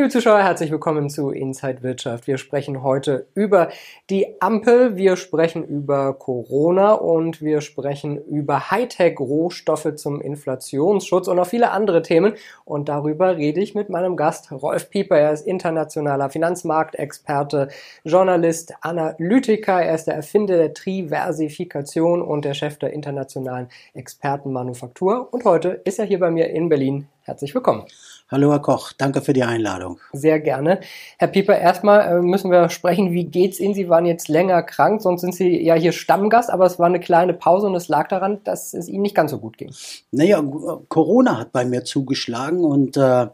[0.00, 2.26] Liebe Zuschauer, herzlich willkommen zu Inside Wirtschaft.
[2.26, 3.68] Wir sprechen heute über
[4.08, 11.46] die Ampel, wir sprechen über Corona und wir sprechen über Hightech-Rohstoffe zum Inflationsschutz und noch
[11.46, 12.32] viele andere Themen.
[12.64, 15.18] Und darüber rede ich mit meinem Gast Rolf Pieper.
[15.18, 17.68] Er ist internationaler Finanzmarktexperte,
[18.02, 19.82] Journalist, Analytiker.
[19.82, 25.28] Er ist der Erfinder der Triversifikation und der Chef der internationalen Expertenmanufaktur.
[25.30, 27.06] Und heute ist er hier bei mir in Berlin.
[27.24, 27.84] Herzlich willkommen.
[28.32, 29.98] Hallo Herr Koch, danke für die Einladung.
[30.12, 30.78] Sehr gerne.
[31.18, 33.74] Herr Pieper, erstmal äh, müssen wir sprechen, wie geht's Ihnen?
[33.74, 37.00] Sie waren jetzt länger krank, sonst sind Sie ja hier Stammgast, aber es war eine
[37.00, 39.72] kleine Pause und es lag daran, dass es Ihnen nicht ganz so gut ging.
[40.12, 40.40] Naja,
[40.86, 43.26] Corona hat bei mir zugeschlagen und äh,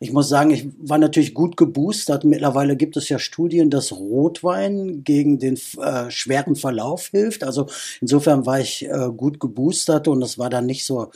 [0.00, 2.24] ich muss sagen, ich war natürlich gut geboostert.
[2.24, 7.44] Mittlerweile gibt es ja Studien, dass Rotwein gegen den äh, schweren Verlauf hilft.
[7.44, 7.68] Also
[8.00, 11.12] insofern war ich äh, gut geboostert und es war dann nicht so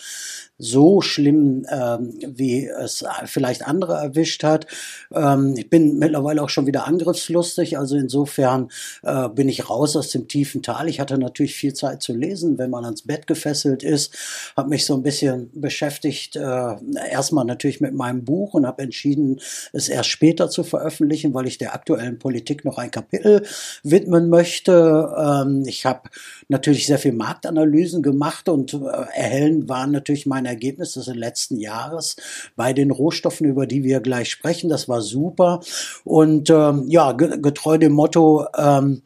[0.56, 4.66] so schlimm, ähm, wie es vielleicht andere erwischt hat.
[5.12, 8.68] Ähm, ich bin mittlerweile auch schon wieder angriffslustig, also insofern
[9.02, 10.88] äh, bin ich raus aus dem tiefen Tal.
[10.88, 14.14] Ich hatte natürlich viel Zeit zu lesen, wenn man ans Bett gefesselt ist,
[14.56, 16.76] habe mich so ein bisschen beschäftigt, äh,
[17.10, 19.40] erstmal natürlich mit meinem Buch und habe entschieden,
[19.72, 23.44] es erst später zu veröffentlichen, weil ich der aktuellen Politik noch ein Kapitel
[23.82, 25.12] widmen möchte.
[25.18, 26.10] Ähm, ich habe
[26.48, 28.78] natürlich sehr viel Marktanalysen gemacht und äh,
[29.14, 32.16] erhellen waren natürlich meine Ergebnisse des letzten Jahres
[32.56, 34.68] bei den Rohstoffen, über die wir gleich sprechen.
[34.68, 35.60] Das war super.
[36.04, 39.02] Und ähm, ja, getreu dem Motto, ähm,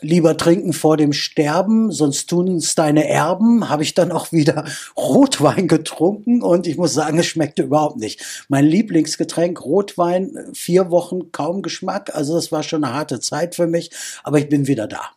[0.00, 4.64] lieber trinken vor dem Sterben, sonst tun es deine Erben, habe ich dann auch wieder
[4.96, 8.46] Rotwein getrunken und ich muss sagen, es schmeckte überhaupt nicht.
[8.48, 13.66] Mein Lieblingsgetränk Rotwein, vier Wochen kaum Geschmack, also das war schon eine harte Zeit für
[13.66, 13.90] mich,
[14.22, 15.10] aber ich bin wieder da.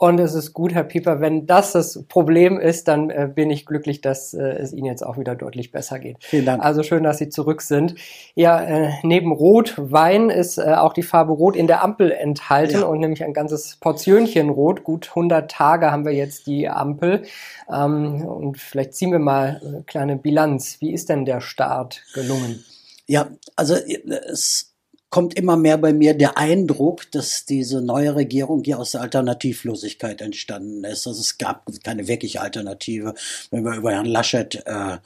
[0.00, 3.66] Und es ist gut, Herr Pieper, wenn das das Problem ist, dann äh, bin ich
[3.66, 6.16] glücklich, dass äh, es Ihnen jetzt auch wieder deutlich besser geht.
[6.20, 6.64] Vielen Dank.
[6.64, 7.96] Also schön, dass Sie zurück sind.
[8.34, 12.86] Ja, äh, neben Rotwein ist äh, auch die Farbe Rot in der Ampel enthalten ja.
[12.86, 14.84] und nämlich ein ganzes Portionchen Rot.
[14.84, 17.24] Gut 100 Tage haben wir jetzt die Ampel.
[17.70, 20.78] Ähm, und vielleicht ziehen wir mal eine kleine Bilanz.
[20.80, 22.64] Wie ist denn der Start gelungen?
[23.06, 24.00] Ja, also äh,
[24.30, 24.69] es
[25.10, 30.20] kommt immer mehr bei mir der Eindruck, dass diese neue Regierung hier aus der Alternativlosigkeit
[30.20, 31.06] entstanden ist.
[31.06, 33.14] Also es gab keine wirkliche Alternative.
[33.50, 34.98] Wenn wir über Herrn Laschet äh,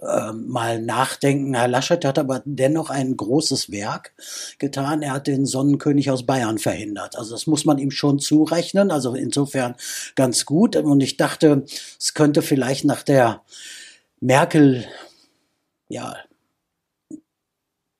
[0.00, 4.12] äh, mal nachdenken, Herr Laschet hat aber dennoch ein großes Werk
[4.58, 5.02] getan.
[5.02, 7.16] Er hat den Sonnenkönig aus Bayern verhindert.
[7.16, 8.90] Also das muss man ihm schon zurechnen.
[8.90, 9.76] Also insofern
[10.16, 10.74] ganz gut.
[10.74, 11.64] Und ich dachte,
[12.00, 13.42] es könnte vielleicht nach der
[14.20, 14.86] Merkel
[15.88, 16.16] ja,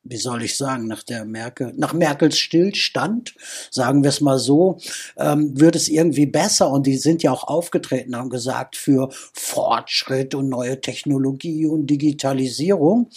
[0.05, 3.35] wie soll ich sagen, nach der Merkel, nach Merkels Stillstand,
[3.71, 4.79] sagen wir es mal so,
[5.17, 6.71] ähm, wird es irgendwie besser.
[6.71, 13.11] Und die sind ja auch aufgetreten, haben gesagt, für Fortschritt und neue Technologie und Digitalisierung.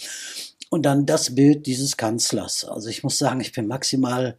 [0.70, 2.64] Und dann das Bild dieses Kanzlers.
[2.64, 4.36] Also ich muss sagen, ich bin maximal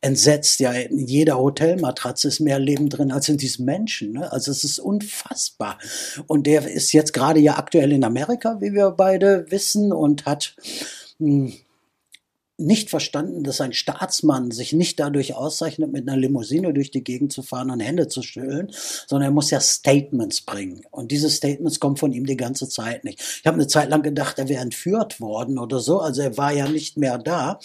[0.00, 0.60] entsetzt.
[0.60, 4.12] Ja, in jeder Hotelmatratze ist mehr Leben drin als in diesem Menschen.
[4.12, 4.32] Ne?
[4.32, 5.78] Also es ist unfassbar.
[6.26, 10.54] Und der ist jetzt gerade ja aktuell in Amerika, wie wir beide wissen, und hat
[11.18, 11.52] hm,
[12.60, 17.32] nicht verstanden, dass ein Staatsmann sich nicht dadurch auszeichnet, mit einer Limousine durch die Gegend
[17.32, 18.70] zu fahren und Hände zu schütteln,
[19.06, 20.82] sondern er muss ja Statements bringen.
[20.90, 23.20] Und diese Statements kommen von ihm die ganze Zeit nicht.
[23.20, 26.00] Ich habe eine Zeit lang gedacht, er wäre entführt worden oder so.
[26.00, 27.58] Also er war ja nicht mehr da.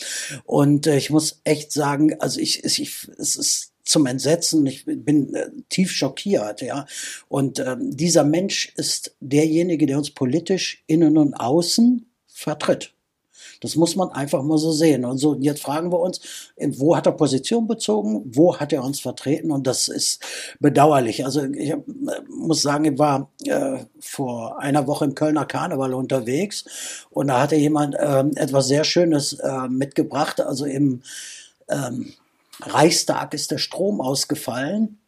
[0.45, 4.65] Und äh, ich muss echt sagen, also ich, ich es ist zum Entsetzen.
[4.65, 6.85] Ich bin äh, tief schockiert, ja.
[7.27, 12.94] Und ähm, dieser Mensch ist derjenige, der uns politisch innen und außen vertritt.
[13.61, 15.05] Das muss man einfach mal so sehen.
[15.05, 16.19] Und so, jetzt fragen wir uns,
[16.57, 18.23] wo hat er Position bezogen?
[18.25, 19.51] Wo hat er uns vertreten?
[19.51, 20.23] Und das ist
[20.59, 21.25] bedauerlich.
[21.25, 21.83] Also ich hab,
[22.29, 27.55] muss sagen, ich war äh, vor einer Woche im Kölner Karneval unterwegs und da hatte
[27.55, 30.41] jemand äh, etwas sehr Schönes äh, mitgebracht.
[30.41, 31.01] Also im
[31.69, 32.13] ähm,
[32.61, 34.99] Reichstag ist der Strom ausgefallen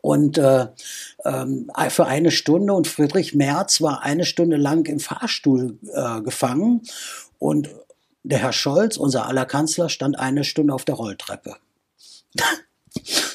[0.00, 0.66] und äh,
[1.24, 6.82] ähm, für eine Stunde und Friedrich Merz war eine Stunde lang im Fahrstuhl äh, gefangen
[7.38, 7.68] und
[8.22, 11.56] der Herr Scholz, unser aller Kanzler, stand eine Stunde auf der Rolltreppe.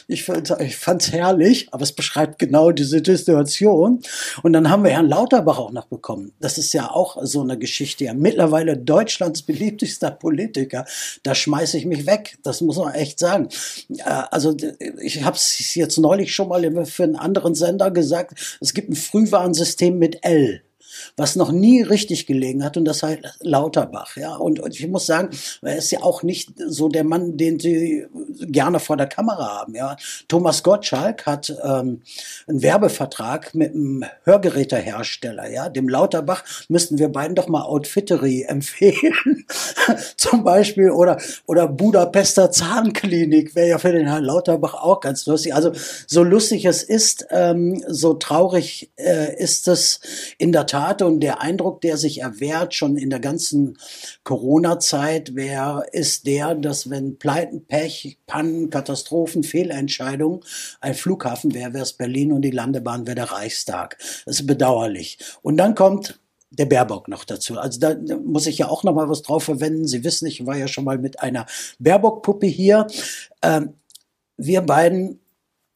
[0.08, 4.02] Ich fand es herrlich, aber es beschreibt genau diese Situation.
[4.44, 6.34] Und dann haben wir Herrn Lauterbach auch noch bekommen.
[6.40, 8.04] Das ist ja auch so eine Geschichte.
[8.04, 10.86] Ja, mittlerweile Deutschlands beliebtester Politiker.
[11.24, 12.38] Da schmeiße ich mich weg.
[12.44, 13.50] Das muss man echt sagen.
[14.30, 14.56] Also
[15.02, 18.58] ich habe es jetzt neulich schon mal für einen anderen Sender gesagt.
[18.62, 20.62] Es gibt ein Frühwarnsystem mit L.
[21.18, 24.36] was noch nie richtig gelegen hat und das heißt Lauterbach, ja.
[24.36, 25.30] Und, und ich muss sagen,
[25.62, 28.06] er ist ja auch nicht so der Mann, den sie
[28.39, 29.95] gerne vor der Kamera haben, ja.
[30.27, 32.01] Thomas Gottschalk hat ähm,
[32.47, 35.69] einen Werbevertrag mit einem Hörgerätehersteller, ja.
[35.69, 39.45] Dem Lauterbach müssten wir beiden doch mal Outfittery empfehlen,
[40.18, 45.53] zum Beispiel oder oder Budapester Zahnklinik wäre ja für den Herrn Lauterbach auch ganz lustig.
[45.53, 45.71] Also
[46.07, 50.00] so lustig es ist, ähm, so traurig äh, ist es
[50.38, 53.77] in der Tat und der Eindruck, der sich erwehrt schon in der ganzen
[54.24, 60.42] Corona-Zeit, wer ist der, dass wenn Pleiten, Pech, Pannen, Katastrophen, Fehlentscheidungen
[60.81, 63.97] ein Flughafen wäre, wäre es Berlin und die Landebahn wäre der Reichstag.
[64.25, 65.18] Das ist bedauerlich.
[65.42, 66.19] Und dann kommt
[66.51, 67.57] der Baerbock noch dazu.
[67.59, 69.88] Also da muss ich ja auch noch mal was drauf verwenden.
[69.88, 71.45] Sie wissen, ich war ja schon mal mit einer
[71.80, 72.88] Baerbock-Puppe hier.
[73.42, 73.74] Ähm,
[74.38, 75.19] wir beiden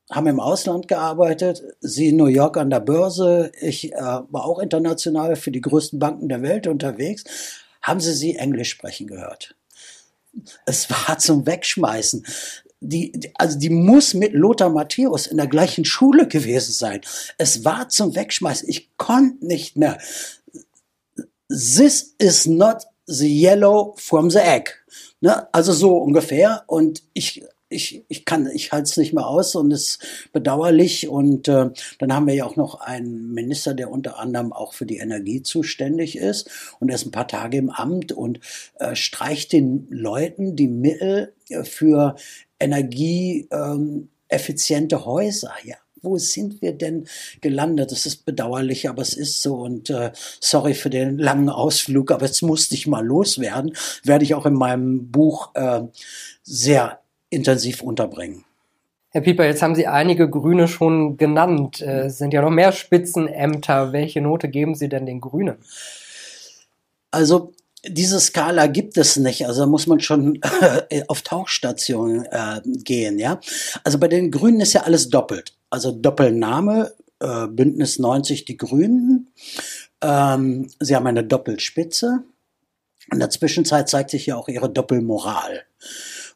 [0.10, 4.60] haben im Ausland gearbeitet, sie in New York an der Börse, ich äh, war auch
[4.60, 7.24] international für die größten Banken der Welt unterwegs.
[7.82, 9.56] Haben Sie sie Englisch sprechen gehört?
[10.66, 12.26] Es war zum Wegschmeißen.
[12.82, 17.02] Die, also die muss mit Lothar Matthäus in der gleichen Schule gewesen sein.
[17.38, 18.70] Es war zum Wegschmeißen.
[18.70, 19.98] Ich konnte nicht mehr.
[21.50, 24.72] This is not the yellow from the egg.
[25.20, 25.54] Ne?
[25.54, 26.64] Also so ungefähr.
[26.68, 31.08] Und ich ich, ich kann, ich halte es nicht mehr aus und es ist bedauerlich.
[31.08, 31.70] Und äh,
[32.00, 35.44] dann haben wir ja auch noch einen Minister, der unter anderem auch für die Energie
[35.44, 36.50] zuständig ist
[36.80, 38.40] und er ist ein paar Tage im Amt und
[38.80, 42.16] äh, streicht den Leuten die Mittel äh, für
[42.60, 45.54] energieeffiziente ähm, Häuser.
[45.64, 47.08] Ja, wo sind wir denn
[47.42, 47.92] gelandet?
[47.92, 49.56] Das ist bedauerlich, aber es ist so.
[49.56, 53.76] Und äh, sorry für den langen Ausflug, aber jetzt musste ich mal loswerden.
[54.04, 55.82] Werde ich auch in meinem Buch äh,
[56.44, 57.00] sehr
[57.30, 58.46] intensiv unterbringen.
[59.12, 61.82] Herr Pieper, jetzt haben Sie einige Grüne schon genannt.
[61.82, 63.92] Äh, es sind ja noch mehr Spitzenämter.
[63.92, 65.58] Welche Note geben Sie denn den Grünen?
[67.10, 67.54] Also
[67.88, 69.48] diese Skala gibt es nicht.
[69.48, 70.40] Also muss man schon
[71.08, 73.18] auf Tauchstationen äh, gehen.
[73.18, 73.40] Ja,
[73.84, 75.54] also bei den Grünen ist ja alles doppelt.
[75.72, 79.30] Also Doppelname äh, Bündnis 90 die Grünen.
[80.02, 82.24] Ähm, sie haben eine Doppelspitze.
[83.12, 85.64] In der Zwischenzeit zeigt sich ja auch ihre Doppelmoral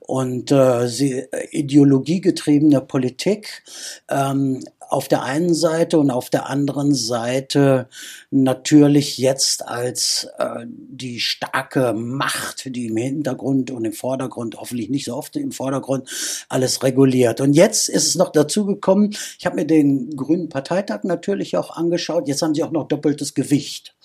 [0.06, 3.64] und äh, sie, ideologiegetriebene Politik
[4.10, 7.88] ähm, auf der einen Seite und auf der anderen Seite
[8.30, 15.06] natürlich jetzt als äh, die starke Macht, die im Hintergrund und im Vordergrund, hoffentlich nicht
[15.06, 16.10] so oft im Vordergrund,
[16.50, 17.42] alles reguliert.
[17.42, 21.76] Und jetzt ist es noch dazu gekommen, ich habe mir den Grünen Parteitag natürlich auch
[21.76, 23.96] angeschaut, jetzt haben sie auch noch doppeltes Gewicht.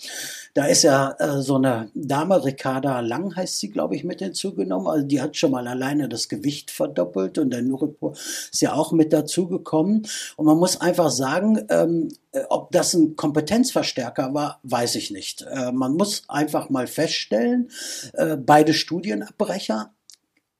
[0.54, 4.88] Da ist ja äh, so eine Dame, Ricarda Lang heißt sie, glaube ich, mit hinzugenommen.
[4.88, 8.92] Also die hat schon mal alleine das Gewicht verdoppelt und der Nuripo ist ja auch
[8.92, 10.06] mit dazugekommen.
[10.36, 15.42] Und man muss einfach sagen, ähm, äh, ob das ein Kompetenzverstärker war, weiß ich nicht.
[15.42, 17.70] Äh, man muss einfach mal feststellen,
[18.14, 19.92] äh, beide Studienabbrecher,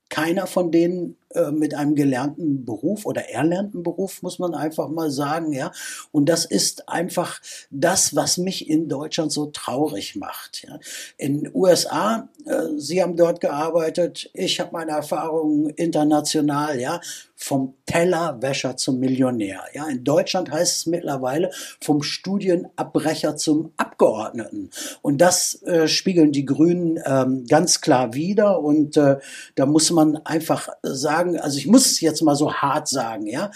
[0.09, 1.17] keiner von denen
[1.53, 5.73] mit einem gelernten Beruf oder erlernten Beruf, muss man einfach mal sagen, ja.
[6.11, 7.41] Und das ist einfach
[7.71, 10.63] das, was mich in Deutschland so traurig macht.
[10.67, 10.79] Ja.
[11.17, 17.01] In USA, äh, Sie haben dort gearbeitet, ich habe meine Erfahrungen international, ja,
[17.41, 19.61] vom Tellerwäscher zum Millionär.
[19.73, 24.71] Ja, in Deutschland heißt es mittlerweile vom Studienabbrecher zum Abgeordneten.
[25.03, 28.59] Und das äh, spiegeln die Grünen ähm, ganz klar wider.
[28.61, 29.19] Und äh,
[29.55, 33.27] da muss man einfach sagen, sagen, also ich muss es jetzt mal so hart sagen,
[33.27, 33.51] ja.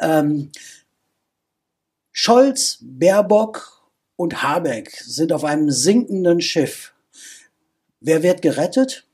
[0.00, 0.50] Ähm,
[2.12, 3.82] Scholz, Baerbock
[4.16, 6.92] und Habeck sind auf einem sinkenden Schiff.
[8.00, 9.06] Wer wird gerettet?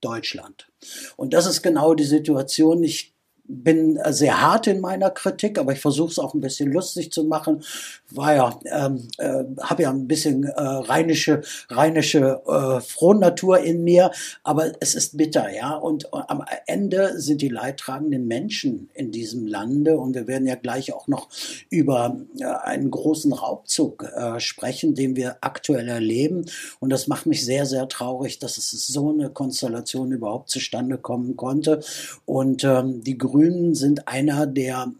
[0.00, 0.68] Deutschland.
[1.16, 2.82] Und das ist genau die Situation.
[2.82, 3.11] Ich
[3.44, 7.24] bin sehr hart in meiner Kritik, aber ich versuche es auch ein bisschen lustig zu
[7.24, 7.62] machen.
[8.10, 14.10] War ja, ähm, äh, habe ja ein bisschen äh, rheinische, rheinische äh, Frohnatur in mir,
[14.44, 15.74] aber es ist bitter, ja.
[15.74, 20.54] Und äh, am Ende sind die leidtragenden Menschen in diesem Lande und wir werden ja
[20.54, 21.28] gleich auch noch
[21.68, 26.46] über äh, einen großen Raubzug äh, sprechen, den wir aktuell erleben.
[26.80, 31.36] Und das macht mich sehr, sehr traurig, dass es so eine Konstellation überhaupt zustande kommen
[31.36, 31.80] konnte.
[32.24, 34.92] Und ähm, die Grünen sind einer der,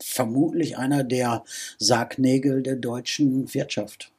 [0.00, 1.44] vermutlich einer der
[1.78, 4.10] Sargnägel der deutschen Wirtschaft.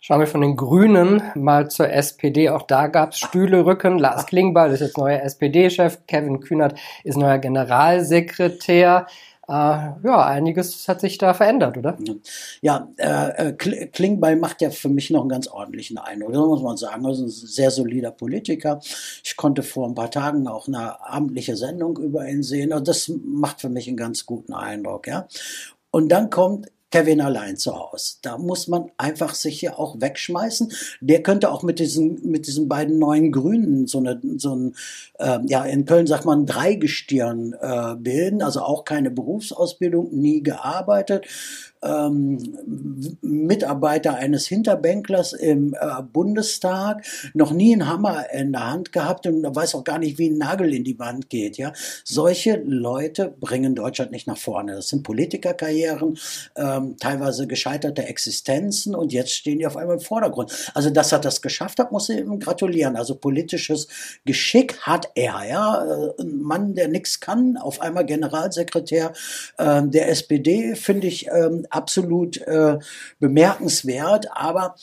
[0.00, 2.50] Schauen wir von den Grünen mal zur SPD.
[2.50, 3.98] Auch da gab es Stühlerücken.
[3.98, 6.00] Lars Klingbeil ist jetzt neuer SPD-Chef.
[6.06, 9.06] Kevin Kühnert ist neuer Generalsekretär
[9.46, 11.96] äh, ja, einiges hat sich da verändert, oder?
[12.62, 16.62] Ja, äh, äh Klingbeil macht ja für mich noch einen ganz ordentlichen Eindruck, das muss
[16.62, 17.04] man sagen.
[17.04, 18.80] Er ist ein sehr solider Politiker.
[19.22, 22.72] Ich konnte vor ein paar Tagen auch eine abendliche Sendung über ihn sehen.
[22.72, 25.26] Also das macht für mich einen ganz guten Eindruck, ja.
[25.90, 28.18] Und dann kommt Kevin allein zu Hause.
[28.22, 30.72] Da muss man einfach sich hier auch wegschmeißen.
[31.00, 34.76] Der könnte auch mit diesen, mit diesen beiden neuen Grünen so eine, so ein,
[35.18, 41.26] äh, ja, in Köln sagt man Dreigestirn äh, bilden, also auch keine Berufsausbildung, nie gearbeitet,
[41.84, 42.38] ähm,
[43.20, 49.44] Mitarbeiter eines Hinterbänklers im äh, Bundestag, noch nie einen Hammer in der Hand gehabt und
[49.44, 51.56] weiß auch gar nicht, wie ein Nagel in die Wand geht.
[51.56, 51.72] Ja,
[52.04, 54.76] solche Leute bringen Deutschland nicht nach vorne.
[54.76, 56.18] Das sind Politikerkarrieren,
[56.56, 60.70] ähm, teilweise gescheiterte Existenzen und jetzt stehen die auf einmal im Vordergrund.
[60.74, 62.96] Also, dass er das geschafft hat, muss ich ihm gratulieren.
[62.96, 63.88] Also politisches
[64.24, 65.42] Geschick hat er.
[65.48, 69.12] Ja, äh, ein Mann, der nichts kann, auf einmal Generalsekretär
[69.58, 72.78] äh, der SPD, finde ich ähm, absolut äh,
[73.18, 74.26] bemerkenswert.
[74.32, 74.74] Aber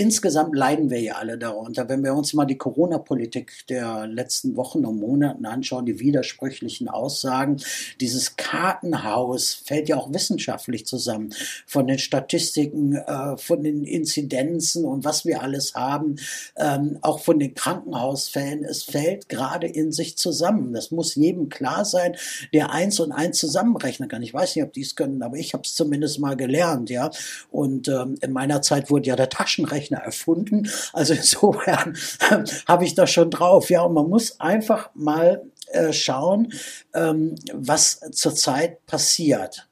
[0.00, 1.90] insgesamt leiden wir ja alle darunter.
[1.90, 7.58] Wenn wir uns mal die Corona-Politik der letzten Wochen und Monaten anschauen, die widersprüchlichen Aussagen,
[8.00, 11.34] dieses Kartenhaus fällt ja auch wissenschaftlich zusammen.
[11.66, 16.16] Von den Statistiken, äh, von den Inzidenzen und was wir alles haben,
[16.56, 18.64] ähm, auch von den Krankenhausfällen.
[18.64, 20.72] Es fällt gerade in sich zusammen.
[20.72, 22.16] Das muss jedem klar sein,
[22.54, 24.22] der eins und eins zusammenrechnen kann.
[24.22, 27.10] Ich weiß nicht, ob die es können, aber ich habe es zumindest mal gelernt, ja.
[27.50, 30.70] Und ähm, in meiner Zeit wurde ja der Taschenrechner Rechner erfunden.
[30.92, 31.96] Also insofern
[32.66, 33.70] habe ich das schon drauf.
[33.70, 36.52] Ja, und man muss einfach mal äh, schauen,
[36.94, 39.68] ähm, was zurzeit passiert.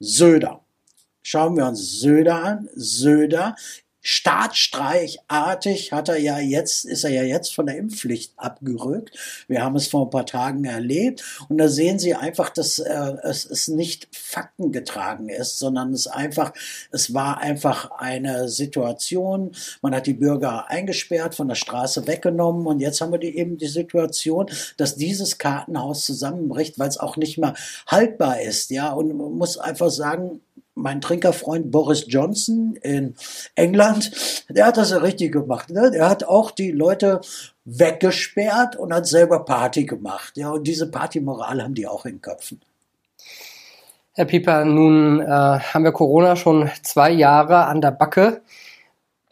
[0.00, 0.60] Söder.
[1.22, 2.68] Schauen wir uns Söder an.
[2.74, 3.54] Söder
[4.02, 9.16] Staatsstreichartig hat er ja jetzt, ist er ja jetzt von der Impfpflicht abgerückt.
[9.46, 11.22] Wir haben es vor ein paar Tagen erlebt.
[11.48, 16.52] Und da sehen Sie einfach, dass äh, es, es nicht faktengetragen ist, sondern es einfach,
[16.90, 19.52] es war einfach eine Situation.
[19.82, 22.66] Man hat die Bürger eingesperrt, von der Straße weggenommen.
[22.66, 24.46] Und jetzt haben wir die, eben die Situation,
[24.78, 27.54] dass dieses Kartenhaus zusammenbricht, weil es auch nicht mehr
[27.86, 28.70] haltbar ist.
[28.70, 30.40] Ja, und man muss einfach sagen,
[30.74, 33.14] mein Trinkerfreund Boris Johnson in
[33.54, 34.10] England,
[34.48, 35.70] der hat das ja richtig gemacht.
[35.70, 35.90] Ne?
[35.90, 37.20] Der hat auch die Leute
[37.64, 40.36] weggesperrt und hat selber Party gemacht.
[40.36, 42.60] Ja, und diese Partymoral haben die auch in Köpfen.
[44.14, 48.42] Herr Pieper, nun äh, haben wir Corona schon zwei Jahre an der Backe.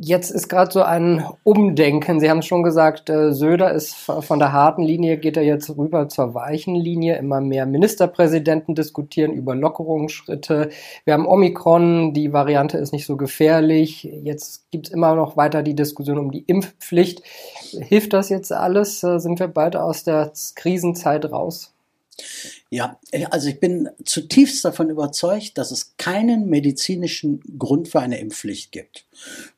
[0.02, 2.20] Jetzt ist gerade so ein Umdenken.
[2.20, 5.68] Sie haben es schon gesagt, äh, Söder ist von der harten Linie, geht er jetzt
[5.76, 7.18] rüber zur weichen Linie.
[7.18, 10.70] Immer mehr Ministerpräsidenten diskutieren über Lockerungsschritte.
[11.04, 14.04] Wir haben Omikron, die Variante ist nicht so gefährlich.
[14.04, 17.22] Jetzt gibt es immer noch weiter die Diskussion um die Impfpflicht.
[17.70, 19.02] Hilft das jetzt alles?
[19.02, 21.74] Äh, sind wir bald aus der Krisenzeit raus?
[22.70, 22.98] Ja,
[23.30, 29.06] also ich bin zutiefst davon überzeugt, dass es keinen medizinischen Grund für eine Impfpflicht gibt.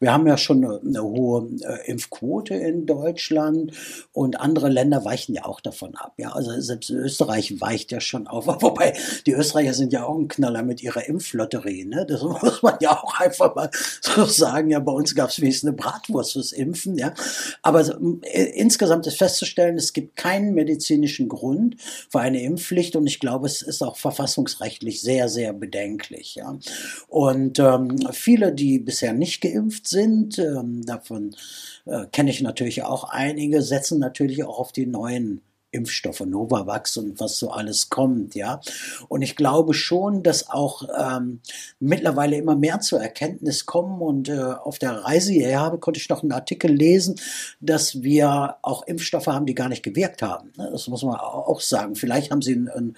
[0.01, 3.73] Wir haben ja schon eine, hohe äh, Impfquote in Deutschland
[4.13, 6.15] und andere Länder weichen ja auch davon ab.
[6.17, 8.47] Ja, also selbst Österreich weicht ja schon auf.
[8.63, 8.95] Wobei
[9.27, 11.85] die Österreicher sind ja auch ein Knaller mit ihrer Impflotterie.
[11.85, 12.07] Ne?
[12.07, 14.71] Das muss man ja auch einfach mal so sagen.
[14.71, 16.99] Ja, bei uns gab es wenigstens eine Bratwurst fürs Impfen.
[16.99, 17.15] Ja,
[17.63, 17.85] aber
[18.23, 21.77] äh, insgesamt ist festzustellen, es gibt keinen medizinischen Grund
[22.11, 26.35] für eine Impfpflicht und ich glaube, es ist auch verfassungsrechtlich sehr, sehr bedenklich.
[26.35, 26.59] Ja.
[27.09, 29.52] Und ähm, viele, die bisher nicht geimpft
[29.87, 31.35] sind, ähm, davon
[31.87, 37.19] äh, kenne ich natürlich auch einige, setzen natürlich auch auf die neuen Impfstoffe, Novavax und
[37.19, 38.61] was so alles kommt, ja.
[39.09, 41.41] Und ich glaube schon, dass auch ähm,
[41.81, 46.23] mittlerweile immer mehr zur Erkenntnis kommen und äh, auf der Reise hierher konnte ich noch
[46.23, 47.19] einen Artikel lesen,
[47.61, 50.53] dass wir auch Impfstoffe haben, die gar nicht gewirkt haben.
[50.59, 50.69] Ne?
[50.71, 51.95] Das muss man auch sagen.
[51.95, 52.97] Vielleicht haben sie einen, einen,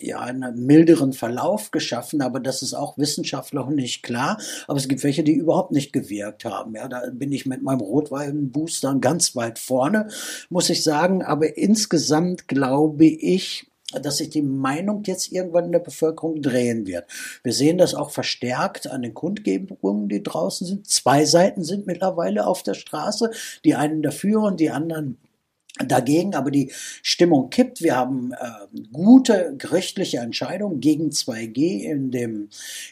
[0.00, 4.38] ja, einen milderen Verlauf geschaffen, aber das ist auch Wissenschaftler nicht klar.
[4.68, 6.74] Aber es gibt welche, die überhaupt nicht gewirkt haben.
[6.74, 10.08] Ja, da bin ich mit meinem Rotwein-Booster ganz weit vorne,
[10.50, 11.22] muss ich sagen.
[11.22, 13.70] Aber insgesamt insgesamt glaube ich,
[14.02, 17.04] dass sich die Meinung jetzt irgendwann in der Bevölkerung drehen wird.
[17.44, 20.88] Wir sehen das auch verstärkt an den Kundgebungen, die draußen sind.
[20.88, 23.30] Zwei Seiten sind mittlerweile auf der Straße,
[23.64, 25.18] die einen dafür und die anderen
[25.78, 27.82] dagegen, aber die Stimmung kippt.
[27.82, 32.48] Wir haben äh, gute gerichtliche Entscheidungen gegen 2G in dem,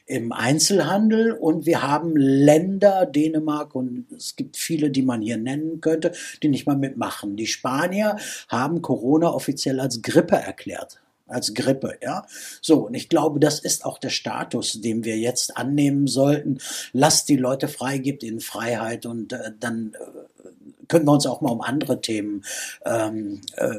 [0.07, 5.81] im Einzelhandel und wir haben Länder, Dänemark und es gibt viele, die man hier nennen
[5.81, 6.13] könnte,
[6.43, 7.37] die nicht mal mitmachen.
[7.37, 8.17] Die Spanier
[8.49, 10.99] haben Corona offiziell als Grippe erklärt
[11.29, 12.27] als Grippe, ja.
[12.61, 16.59] So, und ich glaube, das ist auch der Status, den wir jetzt annehmen sollten.
[16.93, 20.49] Lasst die Leute frei, gebt ihnen Freiheit und äh, dann äh,
[20.89, 22.45] können wir uns auch mal um andere Themen,
[22.85, 23.79] ähm, äh,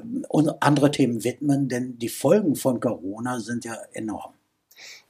[0.60, 4.34] andere Themen widmen, denn die Folgen von Corona sind ja enorm.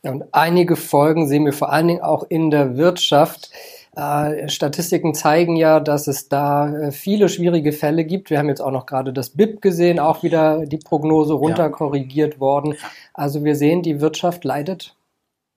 [0.03, 3.51] Ja, und einige Folgen sehen wir vor allen Dingen auch in der Wirtschaft.
[3.95, 8.29] Äh, Statistiken zeigen ja, dass es da äh, viele schwierige Fälle gibt.
[8.29, 12.39] Wir haben jetzt auch noch gerade das BIP gesehen, auch wieder die Prognose runterkorrigiert ja.
[12.39, 12.75] worden.
[13.13, 14.95] Also wir sehen, die Wirtschaft leidet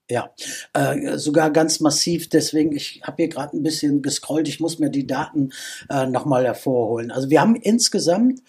[0.08, 0.30] Ja,
[0.72, 2.28] äh, sogar ganz massiv.
[2.28, 4.46] Deswegen, ich habe hier gerade ein bisschen gescrollt.
[4.46, 5.50] Ich muss mir die Daten
[5.90, 7.10] äh, nochmal hervorholen.
[7.10, 8.40] Also wir haben insgesamt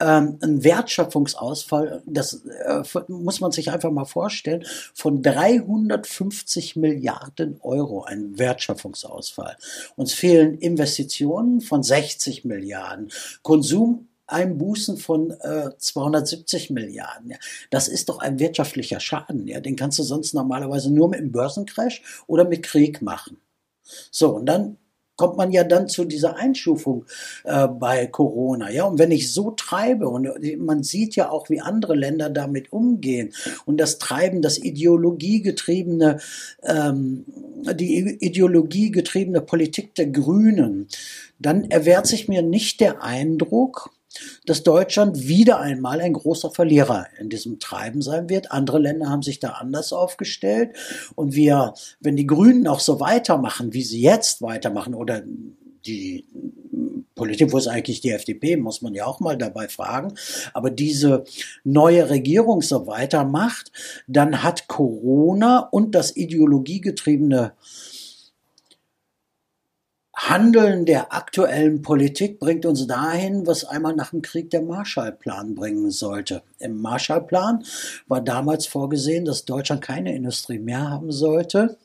[0.00, 8.04] ähm, einen Wertschöpfungsausfall, das äh, muss man sich einfach mal vorstellen, von 350 Milliarden Euro,
[8.04, 9.56] ein Wertschöpfungsausfall.
[9.96, 13.10] Uns fehlen Investitionen von 60 Milliarden,
[13.42, 17.30] Konsum Einbußen von äh, 270 Milliarden.
[17.30, 17.36] Ja.
[17.70, 19.46] Das ist doch ein wirtschaftlicher Schaden.
[19.46, 19.60] Ja.
[19.60, 23.38] Den kannst du sonst normalerweise nur mit einem Börsencrash oder mit Krieg machen.
[24.10, 24.76] So, und dann
[25.18, 27.04] kommt man ja dann zu dieser Einstufung
[27.44, 28.70] äh, bei Corona.
[28.70, 32.72] Ja, und wenn ich so treibe und man sieht ja auch, wie andere Länder damit
[32.72, 33.34] umgehen
[33.66, 36.20] und das Treiben, das ideologiegetriebene,
[36.62, 37.24] ähm,
[37.74, 40.86] die ideologiegetriebene Politik der Grünen,
[41.40, 43.90] dann erwehrt sich mir nicht der Eindruck,
[44.46, 48.50] dass Deutschland wieder einmal ein großer Verlierer in diesem Treiben sein wird.
[48.50, 50.76] Andere Länder haben sich da anders aufgestellt.
[51.14, 55.22] Und wir, wenn die Grünen auch so weitermachen, wie sie jetzt weitermachen, oder
[55.84, 56.24] die
[57.14, 60.14] Politik, wo ist eigentlich die FDP, muss man ja auch mal dabei fragen.
[60.54, 61.24] Aber diese
[61.64, 63.72] neue Regierung so weitermacht,
[64.06, 67.52] dann hat Corona und das ideologiegetriebene
[70.20, 75.92] Handeln der aktuellen Politik bringt uns dahin, was einmal nach dem Krieg der Marshallplan bringen
[75.92, 76.42] sollte.
[76.58, 77.62] Im Marshallplan
[78.08, 81.78] war damals vorgesehen, dass Deutschland keine Industrie mehr haben sollte,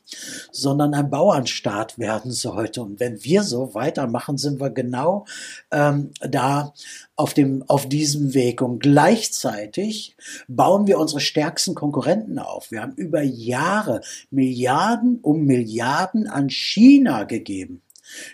[0.51, 2.81] sondern ein Bauernstaat werden sollte.
[2.81, 5.25] Und wenn wir so weitermachen, sind wir genau
[5.69, 6.73] ähm, da
[7.15, 8.63] auf, dem, auf diesem Weg.
[8.63, 12.71] Und gleichzeitig bauen wir unsere stärksten Konkurrenten auf.
[12.71, 17.83] Wir haben über Jahre Milliarden um Milliarden an China gegeben.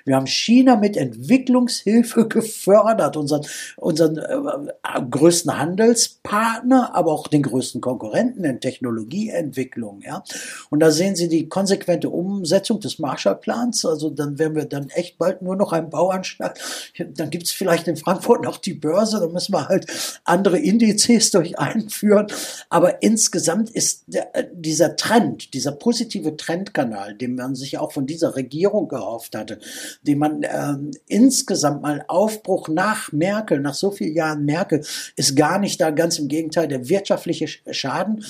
[0.06, 3.46] Wir haben China mit Entwicklungshilfe gefördert, unseren,
[3.78, 10.02] unseren äh, größten Handelspartner, aber auch den größten Konkurrenten in Technologieentwicklung.
[10.02, 10.24] Ja?
[10.70, 13.86] Und da sehen Sie die konsequente Umsetzung des Marshallplans.
[13.86, 16.60] Also dann werden wir dann echt bald nur noch ein Bauanschlag.
[16.98, 19.88] Dann gibt es vielleicht in Frankfurt noch die Börse, da müssen wir halt
[20.24, 22.28] andere Indizes durch einführen.
[22.70, 28.06] Aber insgesamt ist der, äh, dieser Trend, dieser positive Trendkanal, den man sich auch von
[28.06, 29.60] dieser Regierung gehofft hatte,
[30.02, 34.84] die man ähm, insgesamt mal Aufbruch nach Merkel, nach so vielen Jahren Merkel,
[35.16, 35.92] ist gar nicht da.
[35.92, 38.24] Ganz im Gegenteil, der wirtschaftliche Schaden.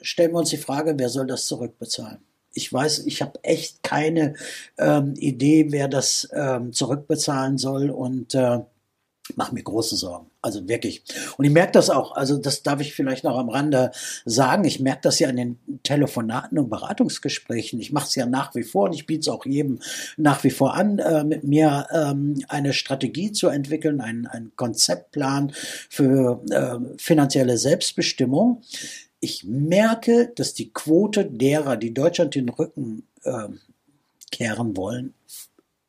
[0.00, 2.18] Stellen wir uns die Frage, wer soll das zurückbezahlen?
[2.56, 4.34] ich weiß, ich habe echt keine
[4.78, 8.60] ähm, Idee, wer das ähm, zurückbezahlen soll und äh,
[9.34, 10.26] mache mir große Sorgen.
[10.42, 11.02] Also wirklich.
[11.36, 13.90] Und ich merke das auch, also das darf ich vielleicht noch am Rande
[14.24, 17.80] sagen, ich merke das ja in den Telefonaten und Beratungsgesprächen.
[17.80, 19.80] Ich mache es ja nach wie vor und ich biete es auch jedem
[20.16, 25.52] nach wie vor an, äh, mit mir ähm, eine Strategie zu entwickeln, einen, einen Konzeptplan
[25.88, 28.62] für äh, finanzielle Selbstbestimmung.
[29.20, 33.48] Ich merke, dass die Quote derer, die Deutschland den Rücken äh,
[34.30, 35.14] kehren wollen,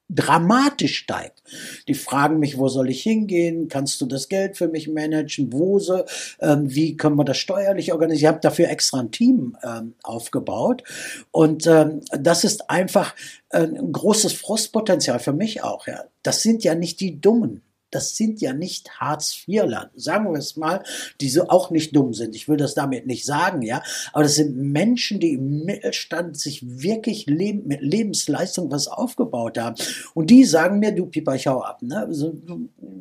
[0.09, 1.43] dramatisch steigt.
[1.87, 3.67] Die fragen mich, wo soll ich hingehen?
[3.67, 5.51] Kannst du das Geld für mich managen?
[5.51, 6.03] Wo so?
[6.39, 8.21] Ähm, wie können wir das steuerlich organisieren?
[8.21, 10.83] Ich habe dafür extra ein Team ähm, aufgebaut.
[11.31, 13.15] Und ähm, das ist einfach
[13.49, 15.87] ein großes Frustpotenzial für mich auch.
[15.87, 16.05] Ja.
[16.23, 20.83] Das sind ja nicht die Dummen das sind ja nicht Hartz-IV-Land, sagen wir es mal,
[21.21, 22.35] die so auch nicht dumm sind.
[22.35, 23.81] Ich will das damit nicht sagen, ja.
[24.11, 29.75] Aber das sind Menschen, die im Mittelstand sich wirklich leben, mit Lebensleistung was aufgebaut haben.
[30.13, 31.81] Und die sagen mir, du Pipa, ich hau ab.
[31.81, 31.97] Ne?
[31.97, 32.35] Also,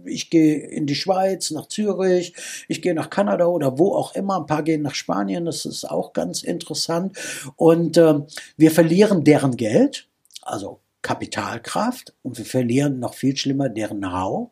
[0.04, 2.34] ich gehe in die Schweiz, nach Zürich,
[2.68, 4.38] ich gehe nach Kanada oder wo auch immer.
[4.38, 7.16] Ein paar gehen nach Spanien, das ist auch ganz interessant.
[7.56, 8.20] Und äh,
[8.56, 10.08] wir verlieren deren Geld,
[10.42, 14.50] also Kapitalkraft, und wir verlieren noch viel schlimmer deren Know-how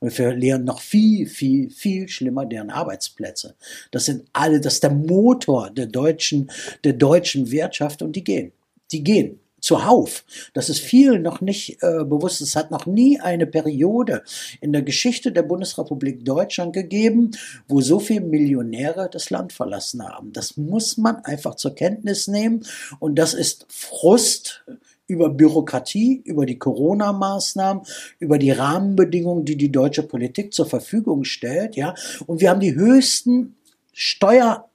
[0.00, 3.54] und verlieren noch viel, viel, viel schlimmer deren Arbeitsplätze.
[3.90, 6.50] Das sind alle, das ist der Motor der deutschen,
[6.84, 8.52] der deutschen Wirtschaft und die gehen.
[8.92, 10.24] Die gehen zuhauf.
[10.54, 12.40] Das ist vielen noch nicht äh, bewusst.
[12.40, 14.22] Es hat noch nie eine Periode
[14.60, 17.32] in der Geschichte der Bundesrepublik Deutschland gegeben,
[17.68, 20.32] wo so viele Millionäre das Land verlassen haben.
[20.32, 22.64] Das muss man einfach zur Kenntnis nehmen
[22.98, 24.64] und das ist Frust
[25.10, 27.82] über Bürokratie, über die Corona-Maßnahmen,
[28.20, 31.94] über die Rahmenbedingungen, die die deutsche Politik zur Verfügung stellt, ja.
[32.26, 33.56] Und wir haben die höchsten
[33.92, 34.66] Steuer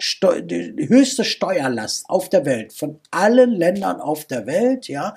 [0.00, 5.14] Steu die höchste Steuerlast auf der Welt, von allen Ländern auf der Welt, ja,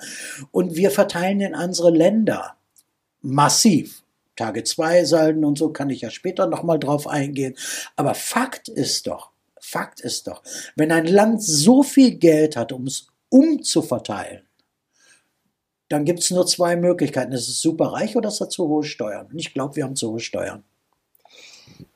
[0.50, 2.56] und wir verteilen in andere Länder
[3.20, 4.02] massiv.
[4.34, 7.54] Tage 2 Salden und so kann ich ja später nochmal drauf eingehen.
[7.94, 10.42] Aber Fakt ist doch, Fakt ist doch,
[10.74, 14.46] wenn ein Land so viel Geld hat, um es umzuverteilen,
[15.88, 17.32] dann gibt es nur zwei Möglichkeiten.
[17.32, 19.26] Es ist super reich oder es hat zu hohe Steuern.
[19.26, 20.64] Und ich glaube, wir haben zu hohe Steuern.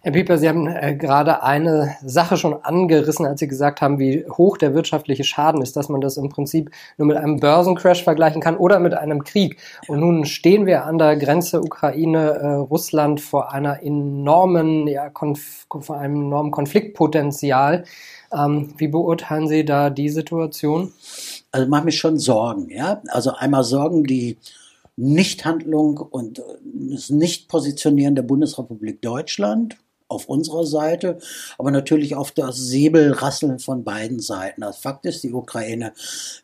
[0.06, 4.24] Herr Pieper, Sie haben äh, gerade eine Sache schon angerissen, als Sie gesagt haben, wie
[4.30, 8.40] hoch der wirtschaftliche Schaden ist, dass man das im Prinzip nur mit einem Börsencrash vergleichen
[8.40, 9.58] kann oder mit einem Krieg.
[9.88, 15.10] Und nun stehen wir an der Grenze Ukraine-Russland äh, vor einer enormen, ja,
[15.80, 17.84] vor einem enormen Konfliktpotenzial.
[18.32, 20.92] Ähm, wie beurteilen Sie da die Situation?
[21.50, 23.02] Also mache mich schon Sorgen, ja.
[23.08, 24.38] Also einmal Sorgen, die
[24.96, 29.76] Nichthandlung und das Nichtpositionieren der Bundesrepublik Deutschland
[30.08, 31.18] auf unserer Seite,
[31.58, 34.60] aber natürlich auf das Säbelrasseln von beiden Seiten.
[34.60, 35.92] Das Fakt ist, die Ukraine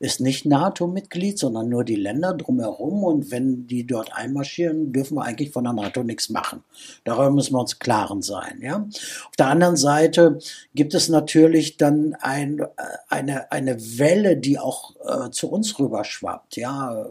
[0.00, 3.04] ist nicht NATO-Mitglied, sondern nur die Länder drumherum.
[3.04, 6.64] Und wenn die dort einmarschieren, dürfen wir eigentlich von der NATO nichts machen.
[7.04, 8.60] Darüber müssen wir uns klaren sein.
[8.60, 8.86] Ja?
[9.28, 10.38] Auf der anderen Seite
[10.74, 12.62] gibt es natürlich dann ein,
[13.08, 16.56] eine, eine Welle, die auch äh, zu uns rüberschwappt.
[16.56, 17.06] Ja?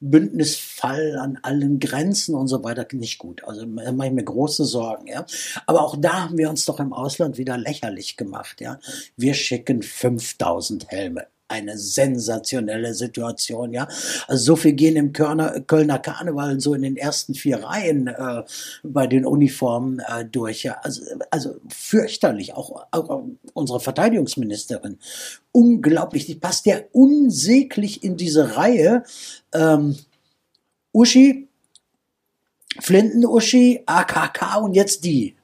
[0.00, 3.44] Bündnisfall an allen Grenzen und so weiter, nicht gut.
[3.44, 5.08] Also da mache ich mir große Sorgen.
[5.08, 5.26] Ja?
[5.66, 8.60] Aber auch da haben wir uns doch im Ausland wieder lächerlich gemacht.
[8.60, 8.78] Ja,
[9.16, 13.86] wir schicken 5000 Helme eine sensationelle Situation, ja.
[14.26, 18.42] Also so viel gehen im Kölner, Kölner Karneval so in den ersten vier Reihen äh,
[18.82, 20.64] bei den Uniformen äh, durch.
[20.64, 20.78] Ja.
[20.82, 24.98] Also, also fürchterlich, auch, auch unsere Verteidigungsministerin.
[25.52, 29.04] Unglaublich, die passt ja unsäglich in diese Reihe.
[29.52, 29.96] Ähm,
[30.92, 31.48] Uschi,
[32.80, 35.36] Flinten-Uschi, AKK und jetzt die.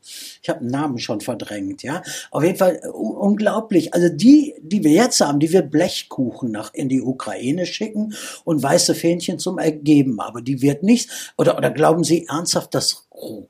[0.42, 2.02] Ich habe den Namen schon verdrängt, ja.
[2.30, 3.94] Auf jeden Fall unglaublich.
[3.94, 8.14] Also die, die wir jetzt haben, die wir Blechkuchen nach in die Ukraine schicken
[8.44, 10.20] und weiße Fähnchen zum Ergeben.
[10.20, 11.32] Aber die wird nicht.
[11.36, 13.06] Oder, oder glauben Sie ernsthaft, dass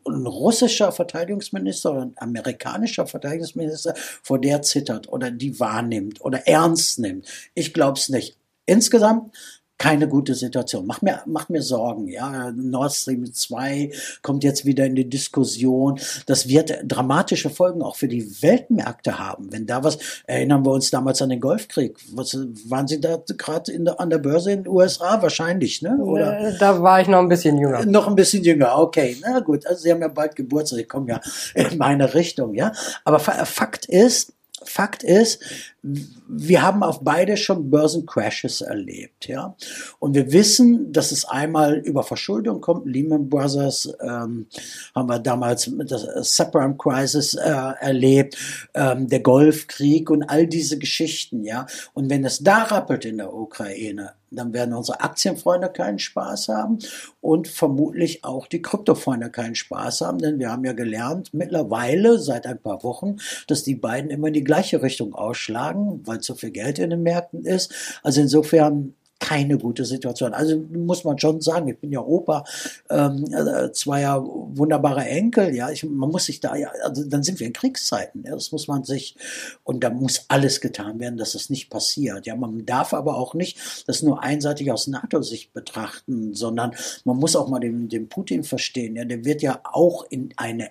[0.06, 6.98] ein russischer Verteidigungsminister oder ein amerikanischer Verteidigungsminister vor der zittert oder die wahrnimmt oder ernst
[6.98, 7.26] nimmt?
[7.54, 8.36] Ich glaube es nicht.
[8.66, 9.34] Insgesamt
[9.80, 10.86] keine gute Situation.
[10.86, 12.06] Macht mir, macht mir Sorgen.
[12.06, 13.90] Ja, Nord Stream 2
[14.20, 15.98] kommt jetzt wieder in die Diskussion.
[16.26, 19.50] Das wird dramatische Folgen auch für die Weltmärkte haben.
[19.50, 21.96] Wenn da was, erinnern wir uns damals an den Golfkrieg.
[22.12, 22.36] Was,
[22.68, 25.22] waren Sie da gerade an der Börse in den USA?
[25.22, 25.96] Wahrscheinlich, ne?
[25.96, 26.38] Oder?
[26.38, 27.86] Äh, da war ich noch ein bisschen jünger.
[27.86, 29.16] Noch ein bisschen jünger, okay.
[29.22, 31.22] Na gut, also Sie haben ja bald Geburtstag, Sie kommen ja
[31.54, 32.72] in meine Richtung, ja.
[33.04, 35.40] Aber Fakt ist, Fakt ist,
[35.82, 39.56] wir haben auf beide schon Börsencrashes erlebt, ja.
[39.98, 42.86] Und wir wissen, dass es einmal über Verschuldung kommt.
[42.86, 44.46] Lehman Brothers ähm,
[44.94, 48.36] haben wir damals mit der Subprime Crisis äh, erlebt,
[48.74, 51.66] ähm, der Golfkrieg und all diese Geschichten, ja.
[51.94, 56.78] Und wenn es da rappelt in der Ukraine, dann werden unsere Aktienfreunde keinen Spaß haben
[57.20, 62.46] und vermutlich auch die Kryptofreunde keinen Spaß haben, denn wir haben ja gelernt mittlerweile seit
[62.46, 63.16] ein paar Wochen,
[63.48, 66.90] dass die beiden immer in die gleiche Richtung ausschlagen schlagen, weil zu viel Geld in
[66.90, 67.72] den Märkten ist.
[68.02, 70.32] Also insofern keine gute Situation.
[70.32, 72.42] Also muss man schon sagen, ich bin ja Opa
[72.88, 77.38] ähm, äh, zweier wunderbarer Enkel, ja, ich, man muss sich da, ja, also dann sind
[77.38, 79.16] wir in Kriegszeiten, ja, das muss man sich,
[79.62, 82.24] und da muss alles getan werden, dass das nicht passiert.
[82.24, 87.36] Ja, man darf aber auch nicht das nur einseitig aus NATO-Sicht betrachten, sondern man muss
[87.36, 90.70] auch mal den, den Putin verstehen, ja, der wird ja auch in eine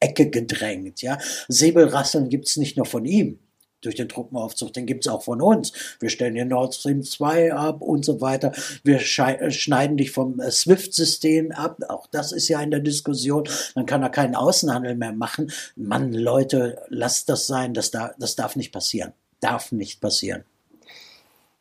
[0.00, 1.16] Ecke gedrängt, ja.
[1.46, 3.38] Säbelrasseln gibt's nicht nur von ihm
[3.80, 5.72] durch den Truppenaufzug, den gibt's auch von uns.
[6.00, 8.52] Wir stellen hier Nord Stream 2 ab und so weiter.
[8.84, 11.78] Wir äh, schneiden dich vom äh, SWIFT-System ab.
[11.88, 13.48] Auch das ist ja in der Diskussion.
[13.74, 15.50] Dann kann er keinen Außenhandel mehr machen.
[15.76, 17.74] Mann, Leute, lasst das sein.
[17.74, 19.12] Das, da, das darf nicht passieren.
[19.40, 20.44] Darf nicht passieren.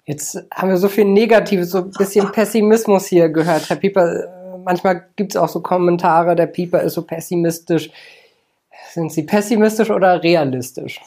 [0.05, 3.69] Jetzt haben wir so viel Negatives, so ein bisschen Pessimismus hier gehört.
[3.69, 7.91] Herr Pieper, manchmal gibt's auch so Kommentare, der Pieper ist so pessimistisch.
[8.93, 10.99] Sind Sie pessimistisch oder realistisch?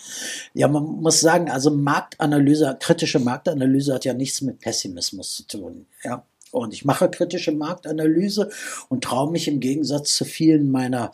[0.55, 5.87] Ja, man muss sagen, also Marktanalyse, kritische Marktanalyse hat ja nichts mit Pessimismus zu tun.
[6.05, 6.25] Ja.
[6.53, 8.51] Und ich mache kritische Marktanalyse
[8.91, 11.11] und traue mich im Gegensatz zu vielen meiner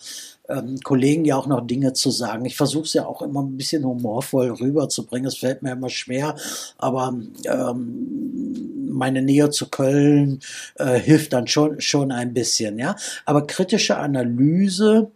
[0.48, 2.44] ähm, Kollegen ja auch noch Dinge zu sagen.
[2.44, 5.28] Ich versuche es ja auch immer ein bisschen humorvoll rüberzubringen.
[5.28, 6.34] Es fällt mir immer schwer,
[6.76, 10.40] aber ähm, meine Nähe zu Köln
[10.74, 12.76] äh, hilft dann schon schon ein bisschen.
[12.78, 15.12] Ja, aber kritische Analyse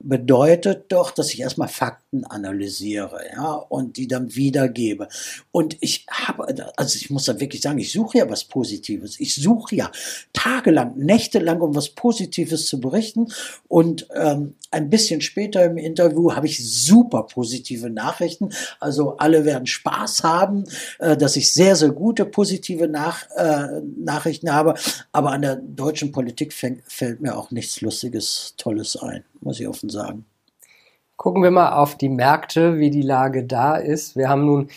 [0.00, 5.08] bedeutet doch, dass ich erstmal Fakten analysiere, ja, und die dann wiedergebe.
[5.50, 9.18] Und ich habe, also ich muss da wirklich sagen, ich suche ja was Positives.
[9.18, 9.90] Ich suche ja
[10.32, 13.28] tagelang, nächtelang, um was Positives zu berichten.
[13.68, 18.50] Und ähm, ein bisschen später im Interview habe ich super positive Nachrichten.
[18.80, 20.64] Also alle werden Spaß haben,
[20.98, 24.74] äh, dass ich sehr, sehr gute positive Nach, äh, Nachrichten habe.
[25.12, 29.68] Aber an der deutschen Politik fällt, fällt mir auch nichts Lustiges, Tolles ein muss ich
[29.68, 30.24] offen sagen.
[31.16, 34.16] Gucken wir mal auf die Märkte, wie die Lage da ist.
[34.16, 34.68] Wir haben nun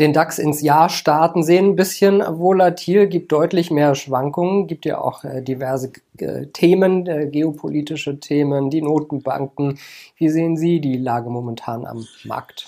[0.00, 1.66] den DAX ins Jahr starten sehen.
[1.66, 7.28] Ein bisschen volatil, gibt deutlich mehr Schwankungen, gibt ja auch äh, diverse äh, Themen, äh,
[7.28, 9.78] geopolitische Themen, die Notenbanken.
[10.16, 12.66] Wie sehen Sie die Lage momentan am Markt?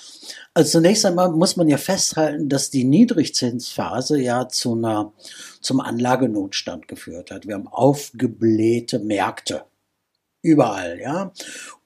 [0.54, 5.12] Also zunächst einmal muss man ja festhalten, dass die Niedrigzinsphase ja zu einer,
[5.60, 7.46] zum Anlagenotstand geführt hat.
[7.46, 9.64] Wir haben aufgeblähte Märkte
[10.46, 11.32] überall, ja.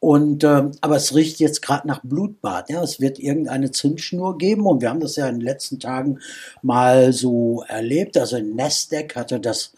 [0.00, 2.70] Und ähm, aber es riecht jetzt gerade nach Blutbad.
[2.70, 6.20] Ja, es wird irgendeine Zündschnur geben und wir haben das ja in den letzten Tagen
[6.62, 8.16] mal so erlebt.
[8.16, 9.74] Also Nasdaq hatte das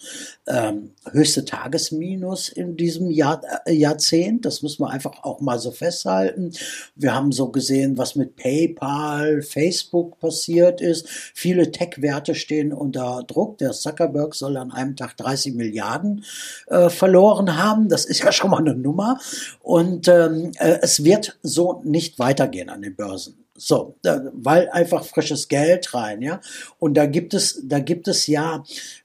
[0.46, 4.44] ähm, höchste Tagesminus in diesem Jahr, äh, Jahrzehnt.
[4.44, 6.52] Das müssen wir einfach auch mal so festhalten.
[6.94, 11.08] Wir haben so gesehen, was mit PayPal, Facebook passiert ist.
[11.08, 13.58] Viele Tech-Werte stehen unter Druck.
[13.58, 16.24] Der Zuckerberg soll an einem Tag 30 Milliarden
[16.68, 17.88] äh, verloren haben.
[17.88, 19.18] Das ist ja schon mal eine Nummer.
[19.60, 23.38] Und ähm, äh, es wird so nicht weitergehen an den Börsen.
[23.54, 23.94] So,
[24.32, 26.40] weil einfach frisches Geld rein, ja.
[26.78, 28.64] Und da gibt es, da gibt es ja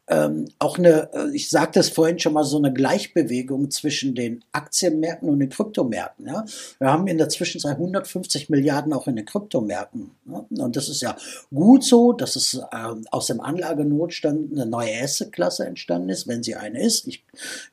[0.10, 4.44] ähm, auch eine, äh, ich sagte es vorhin schon mal, so eine Gleichbewegung zwischen den
[4.54, 6.28] Aktienmärkten und den Kryptomärkten.
[6.28, 6.46] Ja?
[6.80, 10.12] Wir haben in der Zwischenzeit 150 Milliarden auch in den Kryptomärkten.
[10.26, 10.46] Ja?
[10.64, 11.18] Und das ist ja
[11.54, 16.56] gut so, dass es äh, aus dem Anlagenotstand eine neue Asset-Klasse entstanden ist, wenn sie
[16.56, 17.08] eine ist.
[17.08, 17.26] Ich,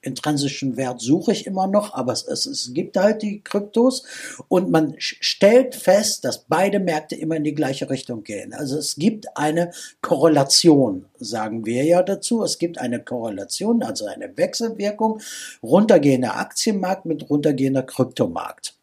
[0.03, 4.03] intrinsischen Wert suche ich immer noch, aber es, es, es gibt halt die Kryptos
[4.49, 8.53] und man stellt fest, dass beide Märkte immer in die gleiche Richtung gehen.
[8.53, 9.70] Also es gibt eine
[10.01, 12.42] Korrelation, sagen wir ja dazu dazu.
[12.42, 15.20] Es gibt eine Korrelation, also eine Wechselwirkung,
[15.62, 18.76] runtergehender Aktienmarkt mit runtergehender Kryptomarkt.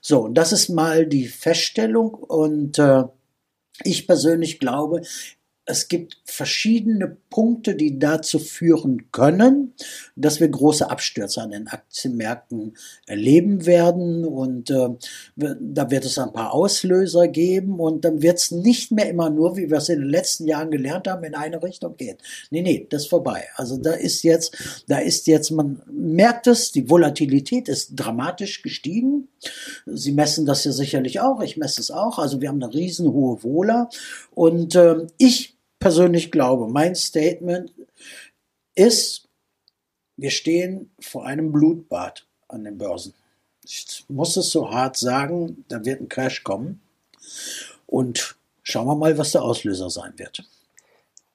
[0.00, 3.04] So, und das ist mal die Feststellung und äh,
[3.84, 5.02] ich persönlich glaube,
[5.70, 9.74] es gibt verschiedene Punkte, die dazu führen können,
[10.16, 12.74] dass wir große Abstürze an den Aktienmärkten
[13.06, 14.24] erleben werden.
[14.24, 14.88] Und äh,
[15.36, 19.58] da wird es ein paar Auslöser geben und dann wird es nicht mehr immer nur,
[19.58, 22.16] wie wir es in den letzten Jahren gelernt haben, in eine Richtung gehen.
[22.50, 23.44] Nee, nee, das ist vorbei.
[23.56, 24.56] Also da ist jetzt,
[24.88, 29.28] da ist jetzt, man merkt es, die Volatilität ist dramatisch gestiegen.
[29.84, 32.18] Sie messen das ja sicherlich auch, ich messe es auch.
[32.18, 33.90] Also wir haben eine riesenhohe Wohler
[34.34, 37.72] und äh, ich persönlich glaube, mein Statement
[38.74, 39.28] ist,
[40.16, 43.14] wir stehen vor einem Blutbad an den Börsen.
[43.64, 46.80] Ich muss es so hart sagen, da wird ein Crash kommen.
[47.86, 50.44] Und schauen wir mal, was der Auslöser sein wird.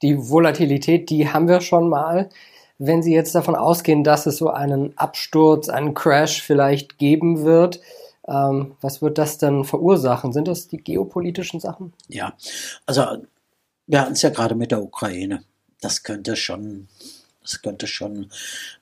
[0.02, 2.28] Die Volatilität, die haben wir schon mal.
[2.78, 7.80] Wenn Sie jetzt davon ausgehen, dass es so einen Absturz, einen Crash vielleicht geben wird,
[8.26, 10.32] ähm, was wird das dann verursachen?
[10.32, 11.92] Sind das die geopolitischen Sachen?
[12.08, 12.34] Ja,
[12.86, 13.04] also
[13.86, 15.44] wir hatten es ja gerade mit der Ukraine.
[15.80, 16.88] Das könnte schon
[17.44, 18.30] das könnte schon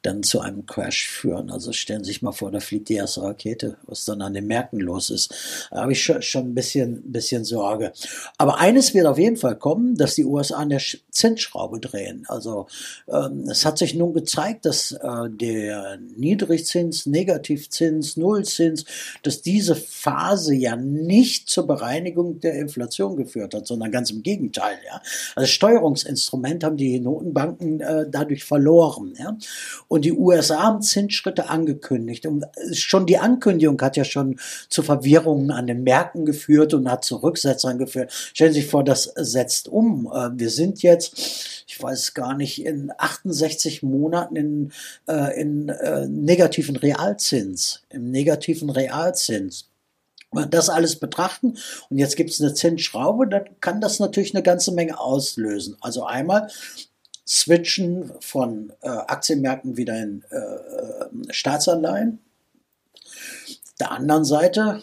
[0.02, 1.50] dann zu einem Crash führen.
[1.50, 4.46] Also stellen Sie sich mal vor, da fliegt die erste Rakete, was dann an den
[4.46, 5.68] Märkten los ist.
[5.70, 7.92] Da habe ich schon, ein bisschen, bisschen Sorge.
[8.38, 12.24] Aber eines wird auf jeden Fall kommen, dass die USA an der Zinsschraube drehen.
[12.28, 12.68] Also
[13.08, 18.84] ähm, es hat sich nun gezeigt, dass äh, der Niedrigzins, Negativzins, Nullzins,
[19.24, 24.78] dass diese Phase ja nicht zur Bereinigung der Inflation geführt hat, sondern ganz im Gegenteil.
[24.86, 25.02] Ja.
[25.34, 29.14] Als Steuerungsinstrument haben die Notenbanken äh, dadurch verloren.
[29.18, 29.38] Ja?
[29.88, 32.26] Und die USA haben Zinsschritte angekündigt.
[32.26, 34.38] Und schon die Ankündigung hat ja schon
[34.68, 38.12] zu Verwirrungen an den Märkten geführt und hat zu Rücksetzern geführt.
[38.12, 40.06] Stellen Sie sich vor, das setzt um.
[40.12, 44.72] Äh, wir sind jetzt, ich weiß gar nicht, in 68 Monaten in,
[45.08, 47.84] äh, in äh, negativen Realzins.
[47.88, 49.70] Im negativen Realzins
[50.48, 51.58] das alles betrachten
[51.90, 55.76] und jetzt gibt es eine Zinsschraube, dann kann das natürlich eine ganze Menge auslösen.
[55.82, 56.48] Also einmal
[57.32, 62.18] switchen von äh, Aktienmärkten wieder in äh, äh, Staatsanleihen.
[63.80, 64.82] Der anderen Seite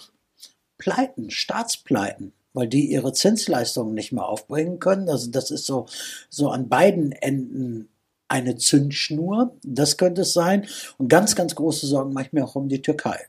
[0.79, 5.09] Pleiten, Staatspleiten, weil die ihre Zinsleistungen nicht mehr aufbringen können.
[5.09, 5.85] Also das ist so,
[6.29, 7.89] so an beiden Enden
[8.27, 9.55] eine Zündschnur.
[9.63, 10.67] Das könnte es sein.
[10.97, 13.27] Und ganz, ganz große Sorgen mache ich mir auch um die Türkei.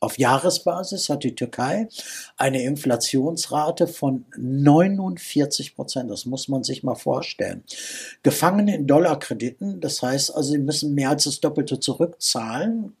[0.00, 1.86] Auf Jahresbasis hat die Türkei
[2.38, 6.10] eine Inflationsrate von 49 Prozent.
[6.10, 7.62] Das muss man sich mal vorstellen.
[8.22, 12.96] Gefangen in Dollarkrediten, das heißt also, sie müssen mehr als das Doppelte zurückzahlen.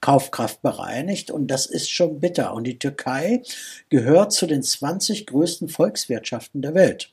[0.00, 2.52] Kaufkraft bereinigt und das ist schon bitter.
[2.52, 3.42] Und die Türkei
[3.90, 7.12] gehört zu den 20 größten Volkswirtschaften der Welt.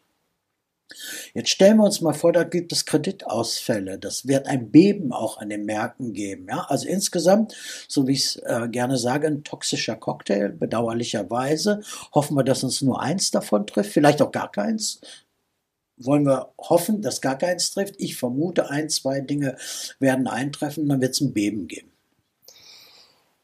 [1.34, 4.00] Jetzt stellen wir uns mal vor, da gibt es Kreditausfälle.
[4.00, 6.48] Das wird ein Beben auch an den Märkten geben.
[6.50, 6.66] Ja?
[6.68, 7.56] Also insgesamt,
[7.88, 10.50] so wie ich es äh, gerne sage, ein toxischer Cocktail.
[10.50, 11.82] Bedauerlicherweise
[12.14, 15.02] hoffen wir, dass uns nur eins davon trifft, vielleicht auch gar keins.
[15.98, 17.96] Wollen wir hoffen, dass gar keins trifft?
[17.98, 19.58] Ich vermute, ein, zwei Dinge
[20.00, 21.89] werden eintreffen, dann wird es ein Beben geben.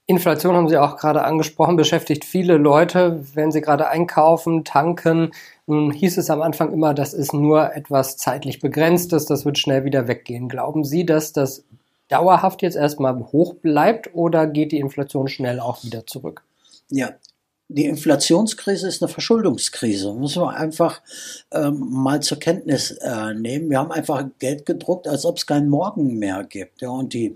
[0.08, 5.32] Inflation haben Sie auch gerade angesprochen, beschäftigt viele Leute, wenn sie gerade einkaufen, tanken.
[5.66, 9.84] Nun hieß es am Anfang immer, das ist nur etwas zeitlich begrenztes, das wird schnell
[9.84, 10.48] wieder weggehen.
[10.48, 11.64] Glauben Sie, dass das
[12.08, 16.44] dauerhaft jetzt erstmal hoch bleibt oder geht die Inflation schnell auch wieder zurück?
[16.92, 17.14] Ja,
[17.68, 20.14] die Inflationskrise ist eine Verschuldungskrise.
[20.14, 21.02] Müssen wir einfach
[21.52, 23.72] ähm, mal zur Kenntnis äh, nehmen.
[23.72, 26.84] Wir haben einfach Geld gedruckt, als ob es keinen Morgen mehr gibt.
[26.84, 27.36] Ja, und die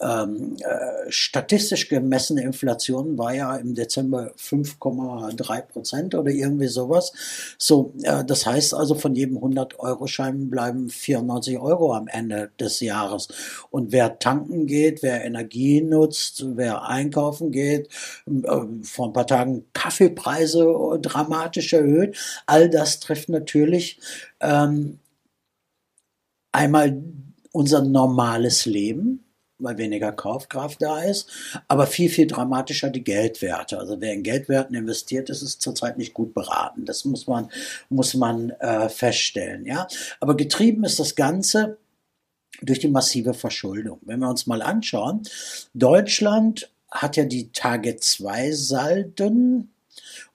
[0.00, 7.12] ähm, äh, statistisch gemessene Inflation war ja im Dezember 5,3 Prozent oder irgendwie sowas.
[7.58, 13.28] So, äh, das heißt also, von jedem 100-Euro-Schein bleiben 94 Euro am Ende des Jahres.
[13.70, 17.88] Und wer tanken geht, wer Energie nutzt, wer einkaufen geht,
[18.26, 24.00] äh, vor ein paar Tagen Kaffeepreise dramatisch erhöht, all das trifft natürlich
[24.40, 24.98] ähm,
[26.52, 27.02] einmal
[27.52, 29.24] unser normales Leben,
[29.60, 31.28] weil weniger Kaufkraft da ist,
[31.68, 33.78] aber viel, viel dramatischer die Geldwerte.
[33.78, 36.84] Also wer in Geldwerten investiert ist, ist zurzeit nicht gut beraten.
[36.84, 37.50] Das muss man,
[37.88, 39.66] muss man äh, feststellen.
[39.66, 39.86] Ja?
[40.20, 41.78] Aber getrieben ist das Ganze
[42.62, 43.98] durch die massive Verschuldung.
[44.02, 45.22] Wenn wir uns mal anschauen,
[45.74, 49.72] Deutschland hat ja die Tage 2 Salden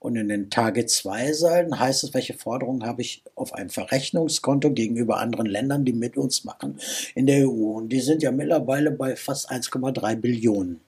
[0.06, 4.70] und in den Tage 2 Salden heißt es, welche Forderungen habe ich auf einem Verrechnungskonto
[4.70, 6.78] gegenüber anderen Ländern, die mit uns machen
[7.16, 7.72] in der EU.
[7.72, 10.80] Und die sind ja mittlerweile bei fast 1,3 Billionen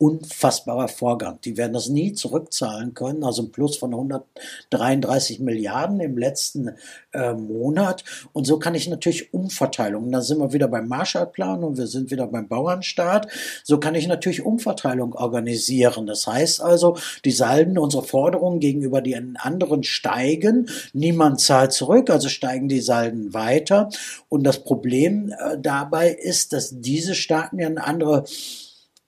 [0.00, 1.38] unfassbarer Vorgang.
[1.44, 6.70] Die werden das nie zurückzahlen können, also ein Plus von 133 Milliarden im letzten
[7.12, 8.02] äh, Monat.
[8.32, 12.10] Und so kann ich natürlich Umverteilung, da sind wir wieder beim Marshallplan und wir sind
[12.10, 13.28] wieder beim Bauernstaat,
[13.62, 16.06] so kann ich natürlich Umverteilung organisieren.
[16.06, 22.30] Das heißt also, die Salden, unsere Forderungen gegenüber den anderen steigen, niemand zahlt zurück, also
[22.30, 23.90] steigen die Salden weiter.
[24.30, 28.24] Und das Problem äh, dabei ist, dass diese Staaten ja eine andere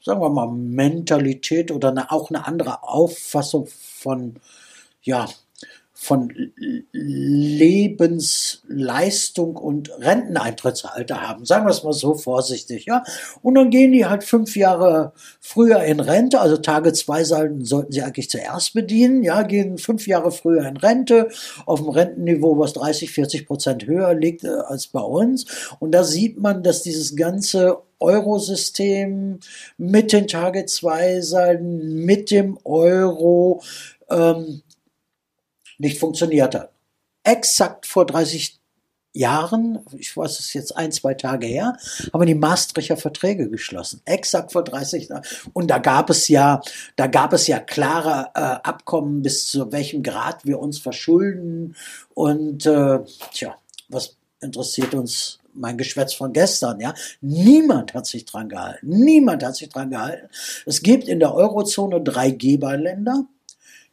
[0.03, 4.37] sagen wir mal, Mentalität oder eine, auch eine andere Auffassung von,
[5.03, 5.29] ja,
[6.03, 6.33] von
[6.91, 11.45] Lebensleistung und Renteneintrittsalter haben.
[11.45, 13.05] Sagen wir es mal so vorsichtig, ja.
[13.41, 18.03] Und dann gehen die halt fünf Jahre früher in Rente, also Tage zwei sollten, sie
[18.03, 21.29] eigentlich zuerst bedienen, ja, gehen fünf Jahre früher in Rente,
[21.67, 25.47] auf dem Rentenniveau, was 30, 40 Prozent höher liegt äh, als bei uns.
[25.79, 29.41] Und da sieht man, dass dieses ganze Eurosystem
[29.79, 33.63] mit den Tage zwei Salden, mit dem Euro,
[34.11, 34.63] ähm,
[35.79, 36.73] nicht funktioniert hat.
[37.25, 38.59] Exakt vor 30
[39.15, 41.77] Jahren, ich weiß es jetzt ein, zwei Tage her,
[42.13, 44.01] haben wir die Maastrichter Verträge geschlossen.
[44.07, 45.23] Exakt vor 30 Jahren.
[45.53, 46.63] Und da gab es ja,
[46.97, 51.77] da gab es ja klare äh, Abkommen, bis zu welchem Grad wir uns verschulden.
[52.15, 53.01] Und äh,
[53.33, 53.57] tja,
[53.89, 56.95] was interessiert uns mein Geschwätz von gestern, ja.
[57.21, 58.89] Niemand hat sich dran gehalten.
[58.89, 60.29] Niemand hat sich dran gehalten.
[60.67, 63.27] Es gibt in der Eurozone drei Geberländer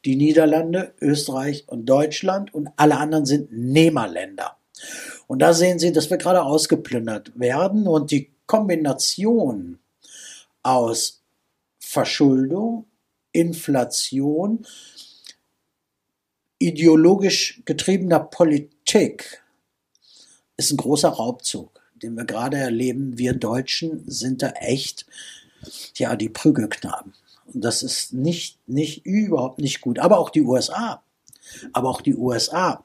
[0.05, 4.57] die Niederlande, Österreich und Deutschland und alle anderen sind Nehmerländer.
[5.27, 9.79] Und da sehen Sie, dass wir gerade ausgeplündert werden und die Kombination
[10.63, 11.21] aus
[11.79, 12.85] Verschuldung,
[13.31, 14.65] Inflation,
[16.59, 19.43] ideologisch getriebener Politik
[20.59, 23.17] ist ein großer Raubzug, den wir gerade erleben.
[23.17, 25.05] Wir Deutschen sind da echt,
[25.95, 27.13] ja, die Prügelknaben.
[27.53, 29.99] Das ist nicht, nicht, überhaupt nicht gut.
[29.99, 31.01] Aber auch die USA.
[31.73, 32.83] Aber auch die USA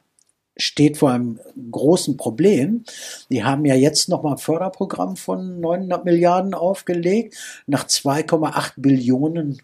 [0.56, 2.84] steht vor einem großen Problem.
[3.28, 9.60] Die haben ja jetzt nochmal ein Förderprogramm von 900 Milliarden aufgelegt, nach 2,8 Billionen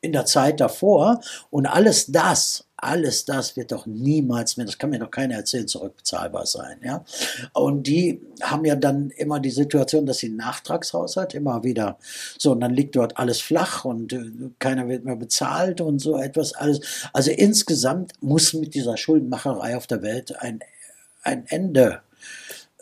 [0.00, 1.20] in der Zeit davor.
[1.50, 5.68] Und alles das alles das wird doch niemals mehr, das kann mir doch keiner erzählen,
[5.68, 6.80] zurückbezahlbar sein.
[6.82, 7.04] Ja?
[7.52, 11.98] Und die haben ja dann immer die Situation, dass sie einen Nachtragshaushalt immer wieder
[12.38, 16.18] so, und dann liegt dort alles flach und äh, keiner wird mehr bezahlt und so
[16.18, 16.80] etwas alles.
[17.12, 20.60] Also insgesamt muss mit dieser Schuldenmacherei auf der Welt ein,
[21.22, 22.00] ein Ende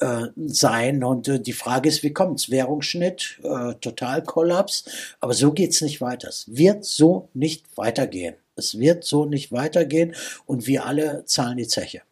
[0.01, 1.03] äh, sein.
[1.03, 2.51] Und äh, die Frage ist, wie kommt's?
[2.51, 4.85] Währungsschnitt, äh, Totalkollaps.
[5.21, 6.29] Aber so geht's nicht weiter.
[6.29, 8.37] Es wird so nicht weitergehen.
[8.59, 10.15] Es wird so nicht weitergehen
[10.47, 12.03] und wir alle zahlen die Zeche.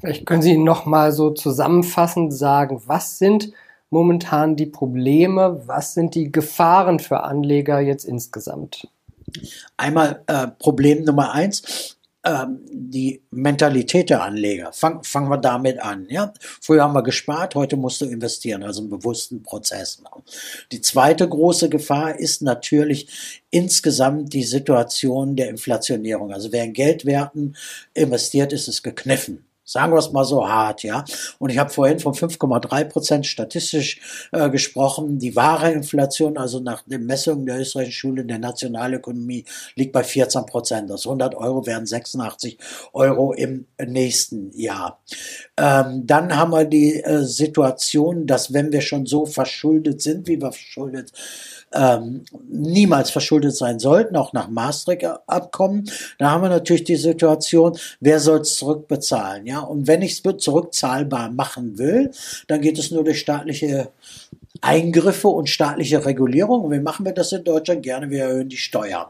[0.00, 3.52] Vielleicht können Sie noch mal so zusammenfassend sagen, was sind
[3.90, 8.88] momentan die Probleme, was sind die Gefahren für Anleger jetzt insgesamt?
[9.76, 11.95] Einmal äh, Problem Nummer eins,
[12.26, 14.72] ähm, die Mentalität der Anleger.
[14.72, 16.06] Fang, fangen wir damit an.
[16.10, 16.34] Ja?
[16.60, 20.22] Früher haben wir gespart, heute musst du investieren, also einen bewussten Prozess machen.
[20.72, 26.32] Die zweite große Gefahr ist natürlich insgesamt die Situation der Inflationierung.
[26.32, 27.56] Also wer in Geldwerten
[27.94, 29.45] investiert, ist es gekniffen.
[29.68, 31.04] Sagen wir es mal so hart, ja.
[31.40, 35.18] Und ich habe vorhin von 5,3 Prozent statistisch äh, gesprochen.
[35.18, 39.44] Die wahre Inflation, also nach den Messungen der österreichischen Schule der Nationalökonomie,
[39.74, 40.88] liegt bei 14 Prozent.
[40.88, 42.58] Das 100 Euro werden 86
[42.92, 45.00] Euro im nächsten Jahr.
[45.56, 50.40] Ähm, dann haben wir die äh, Situation, dass wenn wir schon so verschuldet sind, wie
[50.40, 51.12] wir verschuldet
[51.76, 55.90] ähm, niemals verschuldet sein sollten, auch nach Maastricht-Abkommen.
[56.18, 59.46] Da haben wir natürlich die Situation, wer soll es zurückbezahlen?
[59.46, 59.60] Ja?
[59.60, 62.10] Und wenn ich es zurückzahlbar machen will,
[62.48, 63.90] dann geht es nur durch staatliche
[64.60, 66.64] Eingriffe und staatliche Regulierung.
[66.64, 67.82] Und wie machen wir das in Deutschland?
[67.82, 69.06] Gerne, wir erhöhen die Steuern.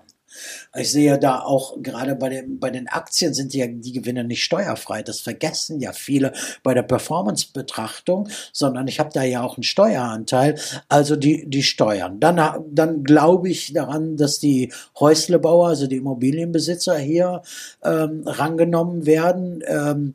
[0.76, 4.45] Ich sehe da auch gerade bei den, bei den Aktien sind ja die Gewinne nicht
[4.45, 5.03] steuerfrei.
[5.03, 6.32] Das vergessen ja viele
[6.62, 10.59] bei der Performance-Betrachtung, sondern ich habe da ja auch einen Steueranteil,
[10.89, 12.20] also die, die Steuern.
[12.20, 17.43] Dann, dann glaube ich daran, dass die Häuslebauer, also die Immobilienbesitzer hier
[17.82, 19.62] ähm, rangenommen werden.
[19.66, 20.14] Ähm,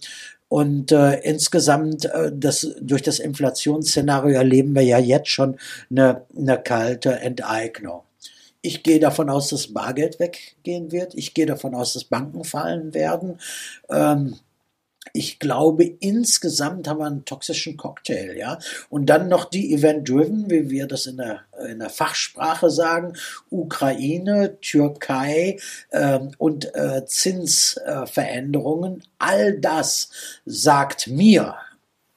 [0.51, 5.57] und äh, insgesamt, äh, das, durch das Inflationsszenario erleben wir ja jetzt schon
[5.89, 8.01] eine, eine kalte Enteignung.
[8.61, 11.15] Ich gehe davon aus, dass Bargeld weggehen wird.
[11.15, 13.39] Ich gehe davon aus, dass Banken fallen werden.
[13.89, 14.35] Ähm,
[15.13, 18.59] ich glaube, insgesamt haben wir einen toxischen Cocktail, ja.
[18.89, 23.13] Und dann noch die Event-Driven, wie wir das in der, in der Fachsprache sagen,
[23.49, 25.57] Ukraine, Türkei
[25.91, 28.97] ähm, und äh, Zinsveränderungen.
[28.99, 30.11] Äh, All das
[30.45, 31.55] sagt mir,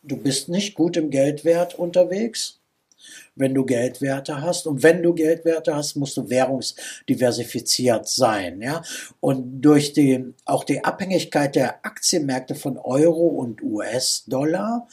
[0.02, 2.60] du bist nicht gut im Geldwert unterwegs
[3.36, 4.66] wenn du Geldwerte hast.
[4.66, 8.60] Und wenn du Geldwerte hast, musst du währungsdiversifiziert sein.
[8.60, 8.82] Ja?
[9.20, 14.86] Und durch die, auch die Abhängigkeit der Aktienmärkte von Euro und US-Dollar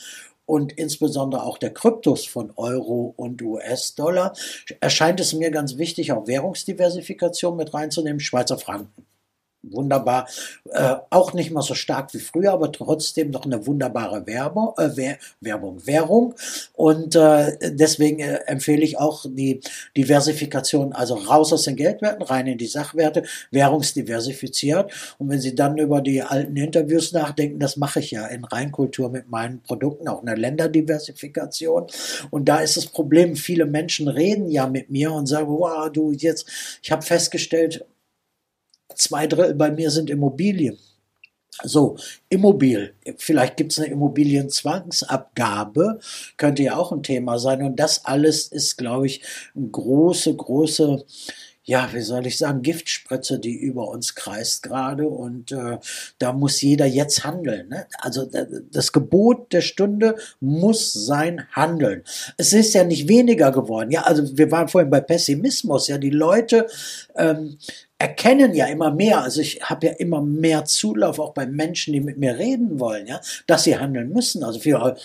[0.45, 4.33] und insbesondere auch der Kryptos von Euro und US-Dollar,
[4.81, 9.05] erscheint es mir ganz wichtig, auch Währungsdiversifikation mit reinzunehmen, Schweizer Franken
[9.63, 10.27] wunderbar,
[10.71, 15.17] äh, auch nicht mal so stark wie früher, aber trotzdem noch eine wunderbare Werbung, äh,
[15.39, 16.33] Werbung, Währung.
[16.73, 19.61] Und äh, deswegen äh, empfehle ich auch die
[19.95, 24.91] Diversifikation, also raus aus den Geldwerten, rein in die Sachwerte, währungsdiversifiziert.
[25.17, 29.09] Und wenn Sie dann über die alten Interviews nachdenken, das mache ich ja in Reinkultur
[29.09, 31.87] mit meinen Produkten, auch eine Länderdiversifikation.
[32.29, 36.11] Und da ist das Problem, viele Menschen reden ja mit mir und sagen, wow, du
[36.11, 37.85] jetzt, ich habe festgestellt,
[38.95, 40.77] zwei Drittel bei mir sind Immobilien.
[41.63, 41.97] So,
[42.29, 42.93] Immobil.
[43.17, 45.99] Vielleicht gibt es eine Immobilienzwangsabgabe,
[46.37, 47.61] könnte ja auch ein Thema sein.
[47.61, 49.21] Und das alles ist, glaube ich,
[49.55, 51.05] eine große, große
[51.63, 55.77] ja, wie soll ich sagen, Giftspritze, die über uns kreist gerade und äh,
[56.17, 57.69] da muss jeder jetzt handeln.
[57.69, 57.85] Ne?
[57.99, 58.27] Also
[58.71, 62.03] das Gebot der Stunde muss sein Handeln.
[62.37, 63.91] Es ist ja nicht weniger geworden.
[63.91, 65.87] Ja, also wir waren vorhin bei Pessimismus.
[65.87, 66.65] Ja, die Leute
[67.15, 67.57] ähm,
[68.01, 72.01] erkennen ja immer mehr, also ich habe ja immer mehr Zulauf auch bei Menschen, die
[72.01, 74.43] mit mir reden wollen, ja, dass sie handeln müssen.
[74.43, 74.95] Also viele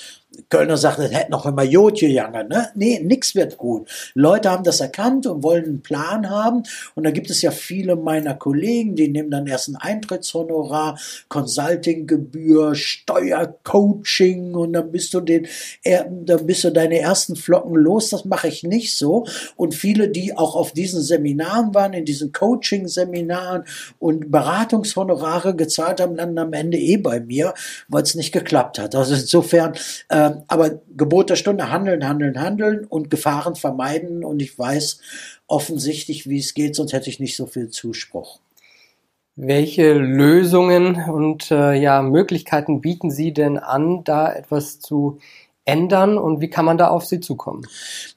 [0.49, 2.49] Kölner sagt, es hätte noch immer Jod gegangen.
[2.49, 2.69] Ne?
[2.75, 3.89] Nee, nix wird gut.
[4.15, 6.63] Leute haben das erkannt und wollen einen Plan haben.
[6.95, 12.75] Und da gibt es ja viele meiner Kollegen, die nehmen dann erst ein Eintrittshonorar, Consultinggebühr,
[12.75, 15.47] Steuercoaching und dann bist du den,
[15.85, 18.11] dann bist du deine ersten Flocken los.
[18.11, 19.27] Das mache ich nicht so.
[19.57, 23.65] Und viele, die auch auf diesen Seminaren waren, in diesen Coaching-Seminaren
[23.99, 27.55] und Beratungshonorare gezahlt haben, landen am Ende eh bei mir,
[27.89, 28.95] weil es nicht geklappt hat.
[28.95, 29.75] Also insofern,
[30.09, 34.25] äh, ähm, aber Gebot der Stunde, handeln, handeln, handeln und Gefahren vermeiden.
[34.25, 35.01] Und ich weiß
[35.47, 38.41] offensichtlich, wie es geht, sonst hätte ich nicht so viel Zuspruch.
[39.37, 45.19] Welche Lösungen und äh, ja, Möglichkeiten bieten Sie denn an, da etwas zu
[45.67, 47.67] ändern und wie kann man da auf Sie zukommen?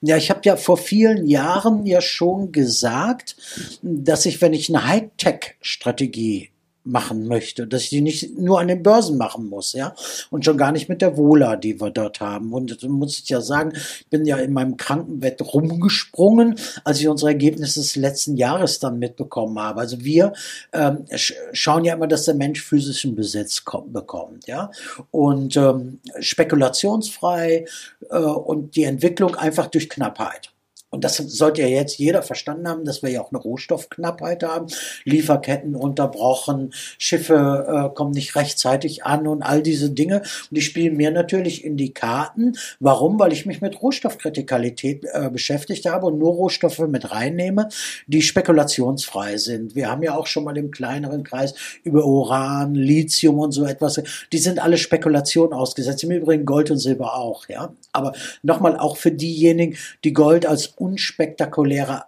[0.02, 3.36] Ja, ich habe ja vor vielen Jahren ja schon gesagt,
[3.82, 6.52] dass ich, wenn ich eine Hightech-Strategie
[6.84, 9.94] machen möchte, dass ich die nicht nur an den Börsen machen muss, ja,
[10.30, 12.54] und schon gar nicht mit der Wohler, die wir dort haben.
[12.54, 17.32] Und muss ich ja sagen, ich bin ja in meinem Krankenbett rumgesprungen, als ich unsere
[17.32, 19.82] Ergebnisse des letzten Jahres dann mitbekommen habe.
[19.82, 20.34] Also wir
[20.74, 24.72] ähm, schauen ja immer, dass der Mensch physischen Besitz kommt, bekommt, ja,
[25.12, 27.66] und ähm, spekulationsfrei
[28.10, 30.52] äh, und die Entwicklung einfach durch Knappheit.
[30.90, 34.68] Und das sollte ja jetzt jeder verstanden haben, dass wir ja auch eine Rohstoffknappheit haben.
[35.04, 40.22] Lieferketten unterbrochen, Schiffe äh, kommen nicht rechtzeitig an und all diese Dinge.
[40.22, 42.54] Und die spielen mir natürlich in die Karten.
[42.80, 43.20] Warum?
[43.20, 47.70] Weil ich mich mit Rohstoffkritikalität äh, beschäftigt habe und nur Rohstoffe mit reinnehme,
[48.08, 49.76] die spekulationsfrei sind.
[49.76, 54.02] Wir haben ja auch schon mal im kleineren Kreis über Uran, Lithium und so etwas.
[54.32, 56.04] Die sind alle Spekulationen ausgesetzt.
[56.04, 57.74] Im Übrigen Gold und Silber auch, ja.
[57.92, 62.06] Aber nochmal auch für diejenigen, die Gold als unspektakuläre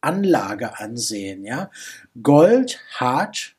[0.00, 1.44] Anlage ansehen.
[1.44, 1.70] Ja?
[2.22, 3.54] Gold hat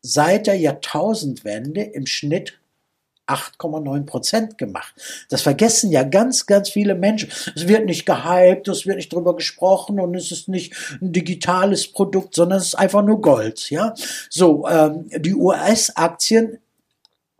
[0.00, 2.58] seit der Jahrtausendwende im Schnitt
[3.28, 4.94] 8,9 Prozent gemacht.
[5.28, 7.30] Das vergessen ja ganz, ganz viele Menschen.
[7.54, 11.92] Es wird nicht gehypt, es wird nicht drüber gesprochen und es ist nicht ein digitales
[11.92, 13.68] Produkt, sondern es ist einfach nur Gold.
[13.70, 13.92] Ja,
[14.30, 16.58] so ähm, die US-Aktien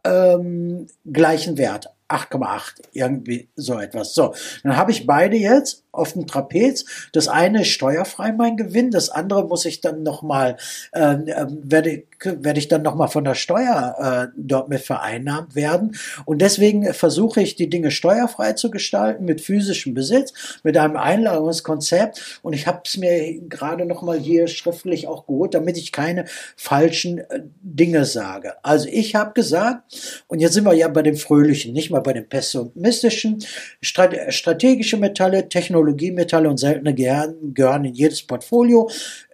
[0.05, 1.89] ähm, gleichen Wert.
[2.09, 4.15] 8,8, irgendwie so etwas.
[4.15, 6.85] So, dann habe ich beide jetzt auf dem Trapez.
[7.13, 10.57] Das eine ist steuerfrei mein Gewinn, das andere muss ich dann nochmal,
[10.93, 15.97] äh, ähm, werde, werde ich dann nochmal von der Steuer äh, dort mit vereinnahmt werden.
[16.25, 22.41] Und deswegen versuche ich die Dinge steuerfrei zu gestalten mit physischem Besitz, mit einem Einlagerungskonzept.
[22.43, 26.25] Und ich habe es mir gerade nochmal hier schriftlich auch geholt, damit ich keine
[26.57, 28.55] falschen äh, Dinge sage.
[28.63, 32.13] Also ich habe gesagt, und jetzt sind wir ja bei dem Fröhlichen, nicht mal bei
[32.13, 33.45] dem pessimistischen,
[33.81, 38.91] strategische Metalle, Technologie, Technologiemetalle und seltene gehören, gehören in jedes Portfolio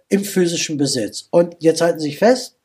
[0.09, 1.27] im physischen Besitz.
[1.31, 2.57] Und jetzt halten Sie sich fest,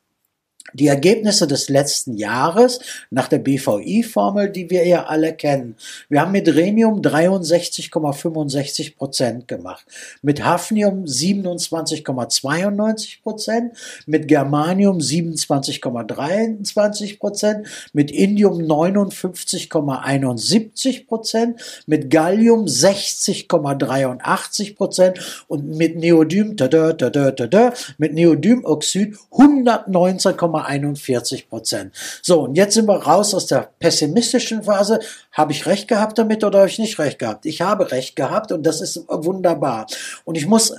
[0.73, 5.75] die Ergebnisse des letzten Jahres nach der BVI-Formel, die wir ja alle kennen.
[6.09, 9.83] Wir haben mit Rhenium 63,65 Prozent gemacht,
[10.21, 13.73] mit Hafnium 27,92 Prozent,
[14.05, 26.57] mit Germanium 27,23 Prozent, mit Indium 59,71 Prozent, mit Gallium 60,83 Prozent und mit Neodym,
[26.57, 31.93] tada, tada, tada, mit Neodymoxid 119,1 41 Prozent.
[32.21, 34.99] So, und jetzt sind wir raus aus der pessimistischen Phase.
[35.31, 37.45] Habe ich recht gehabt damit oder habe ich nicht recht gehabt?
[37.45, 39.87] Ich habe recht gehabt und das ist wunderbar.
[40.25, 40.73] Und ich muss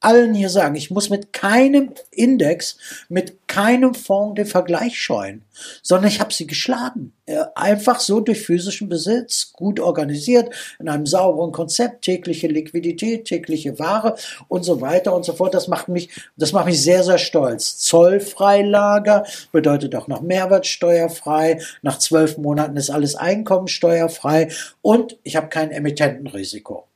[0.00, 2.76] allen hier sagen, ich muss mit keinem Index,
[3.08, 5.44] mit keinem Fonds den Vergleich scheuen,
[5.82, 7.12] sondern ich habe sie geschlagen.
[7.54, 14.16] Einfach so durch physischen Besitz, gut organisiert, in einem sauberen Konzept, tägliche Liquidität, tägliche Ware
[14.48, 15.54] und so weiter und so fort.
[15.54, 17.78] Das macht mich, das macht mich sehr, sehr stolz.
[17.78, 21.60] Zollfreilager bedeutet auch noch mehrwertsteuerfrei.
[21.82, 24.50] Nach zwölf Monaten ist alles einkommensteuerfrei
[24.82, 26.86] und ich habe kein Emittentenrisiko.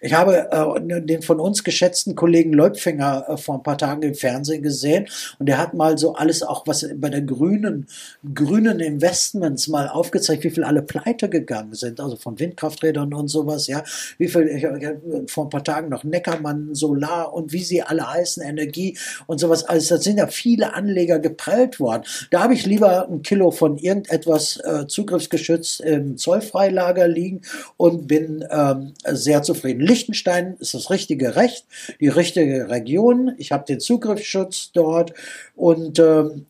[0.00, 4.14] Ich habe äh, den von uns geschätzten Kollegen Leupfinger äh, vor ein paar Tagen im
[4.14, 5.08] Fernsehen gesehen.
[5.38, 7.86] Und der hat mal so alles auch, was bei der grünen,
[8.34, 13.66] grünen Investments mal aufgezeigt, wie viel alle pleite gegangen sind, also von Windkrafträdern und sowas,
[13.66, 13.84] ja,
[14.18, 18.10] wie viel, ich, ich, vor ein paar Tagen noch Neckermann, Solar und wie sie alle
[18.10, 18.96] heißen, Energie
[19.26, 22.04] und sowas, also da sind ja viele Anleger geprellt worden.
[22.30, 27.42] Da habe ich lieber ein Kilo von irgendetwas äh, zugriffsgeschützt im Zollfreilager liegen
[27.76, 29.80] und bin ähm, sehr zufrieden zufrieden.
[29.80, 31.66] Liechtenstein ist das richtige Recht,
[32.00, 33.34] die richtige Region.
[33.38, 35.12] Ich habe den Zugriffsschutz dort
[35.54, 36.46] und ähm,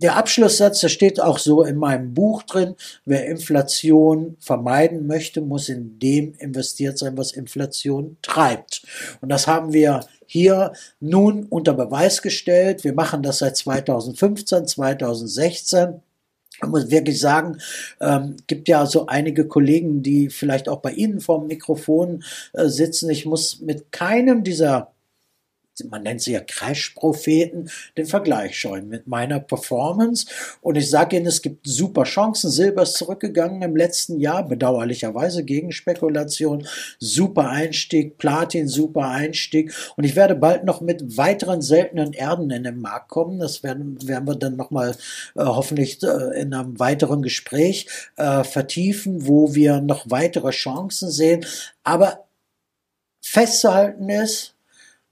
[0.00, 5.68] der Abschlusssatz, der steht auch so in meinem Buch drin, wer Inflation vermeiden möchte, muss
[5.68, 8.82] in dem investiert sein, was Inflation treibt.
[9.20, 12.84] Und das haben wir hier nun unter Beweis gestellt.
[12.84, 16.00] Wir machen das seit 2015, 2016.
[16.60, 17.58] Man muss wirklich sagen,
[18.00, 23.10] ähm, gibt ja so einige Kollegen, die vielleicht auch bei Ihnen vorm Mikrofon äh, sitzen.
[23.10, 24.92] Ich muss mit keinem dieser
[25.90, 30.26] man nennt sie ja Crash-Propheten, den Vergleich scheuen mit meiner Performance.
[30.60, 32.50] Und ich sage Ihnen, es gibt super Chancen.
[32.50, 36.66] Silber ist zurückgegangen im letzten Jahr, bedauerlicherweise gegen Spekulation.
[36.98, 39.72] Super Einstieg, Platin, super Einstieg.
[39.96, 43.38] Und ich werde bald noch mit weiteren seltenen Erden in den Markt kommen.
[43.38, 44.92] Das werden, werden wir dann nochmal
[45.36, 51.44] äh, hoffentlich äh, in einem weiteren Gespräch äh, vertiefen, wo wir noch weitere Chancen sehen.
[51.84, 52.24] Aber
[53.20, 54.54] festzuhalten ist,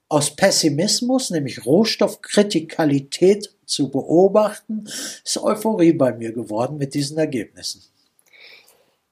[0.09, 4.85] aus Pessimismus, nämlich Rohstoffkritikalität zu beobachten,
[5.25, 7.83] ist Euphorie bei mir geworden mit diesen Ergebnissen.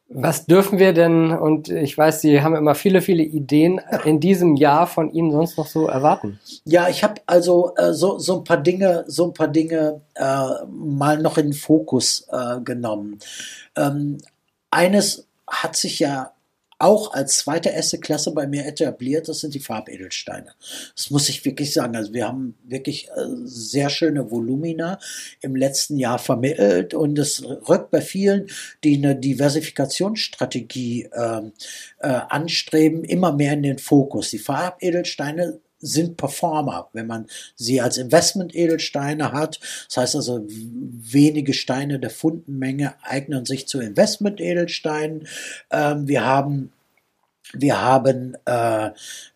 [0.08, 4.54] Was dürfen wir denn, und ich weiß, Sie haben immer viele, viele Ideen, in diesem
[4.54, 6.38] Jahr von Ihnen sonst noch so erwarten?
[6.64, 10.64] Ja, ich habe also äh, so, so ein paar Dinge, so ein paar Dinge äh,
[10.68, 13.18] mal noch in den Fokus äh, genommen.
[13.76, 14.18] Ähm,
[14.70, 16.33] eines hat sich ja
[16.78, 20.52] auch als zweite erste Klasse bei mir etabliert, das sind die Farbedelsteine.
[20.94, 21.96] Das muss ich wirklich sagen.
[21.96, 24.98] Also wir haben wirklich äh, sehr schöne Volumina
[25.40, 28.48] im letzten Jahr vermittelt und es rückt bei vielen,
[28.82, 31.42] die eine Diversifikationsstrategie äh,
[32.00, 34.30] äh, anstreben, immer mehr in den Fokus.
[34.30, 39.60] Die Farbedelsteine sind Performer, wenn man sie als Investment-Edelsteine hat.
[39.88, 45.28] Das heißt also, wenige Steine der Fundenmenge eignen sich zu Investment-Edelsteinen.
[45.70, 46.72] Ähm, wir haben
[47.52, 48.90] wir haben äh,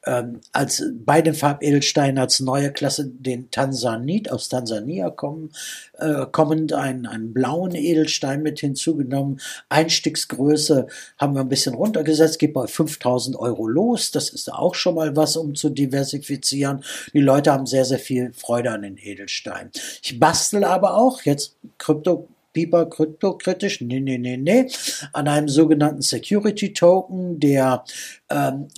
[0.07, 5.51] ähm, als bei den Farbedelsteinen als neue Klasse den Tansanit aus Tansania kommen,
[5.99, 9.41] äh, kommend einen, einen blauen Edelstein mit hinzugenommen.
[9.69, 10.87] Einstiegsgröße
[11.19, 14.11] haben wir ein bisschen runtergesetzt, geht bei 5000 Euro los.
[14.11, 16.83] Das ist auch schon mal was, um zu diversifizieren.
[17.13, 19.71] Die Leute haben sehr, sehr viel Freude an den Edelsteinen.
[20.03, 24.69] Ich bastel aber auch jetzt Krypto Pieper kryptokritisch, nee, nee, nee, nee,
[25.13, 27.85] an einem sogenannten Security Token, der
[28.31, 28.69] ähm,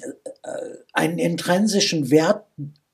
[0.42, 0.48] äh,
[0.92, 2.44] einen intrinsischen Wert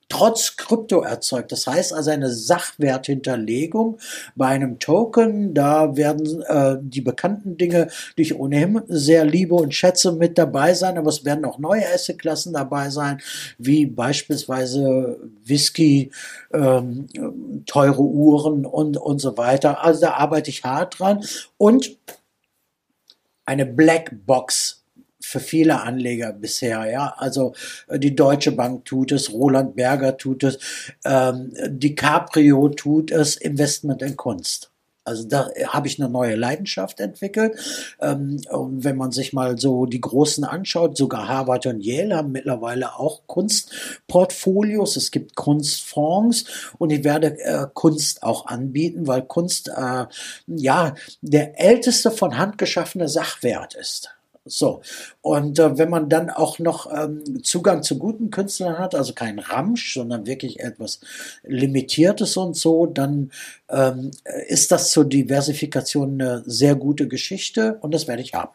[0.08, 1.52] trotz Krypto erzeugt.
[1.52, 3.98] Das heißt also eine Sachwerthinterlegung
[4.34, 5.52] bei einem Token.
[5.54, 10.74] Da werden äh, die bekannten Dinge, die ich ohnehin sehr liebe und schätze, mit dabei
[10.74, 13.20] sein, aber es werden auch neue Assetklassen dabei sein,
[13.58, 16.10] wie beispielsweise Whisky,
[16.52, 17.08] ähm,
[17.66, 19.82] teure Uhren und, und so weiter.
[19.84, 21.24] Also da arbeite ich hart dran.
[21.58, 21.96] Und
[23.44, 24.85] eine Blackbox
[25.26, 26.88] für viele Anleger bisher.
[26.90, 27.54] Ja, also
[27.88, 30.58] äh, die Deutsche Bank tut es, Roland Berger tut es,
[31.04, 34.70] ähm, DiCaprio tut es, Investment in Kunst.
[35.06, 37.56] Also da habe ich eine neue Leidenschaft entwickelt.
[38.00, 42.32] Ähm, und wenn man sich mal so die Großen anschaut, sogar Harvard und Yale haben
[42.32, 44.96] mittlerweile auch Kunstportfolios.
[44.96, 50.06] Es gibt Kunstfonds und ich werde äh, Kunst auch anbieten, weil Kunst äh,
[50.48, 54.15] ja der älteste von Hand geschaffene Sachwert ist.
[54.46, 54.80] So.
[55.20, 59.38] Und äh, wenn man dann auch noch ähm, Zugang zu guten Künstlern hat, also kein
[59.38, 61.00] Ramsch, sondern wirklich etwas
[61.42, 63.32] Limitiertes und so, dann
[63.68, 64.12] ähm,
[64.48, 68.52] ist das zur Diversifikation eine sehr gute Geschichte und das werde ich haben.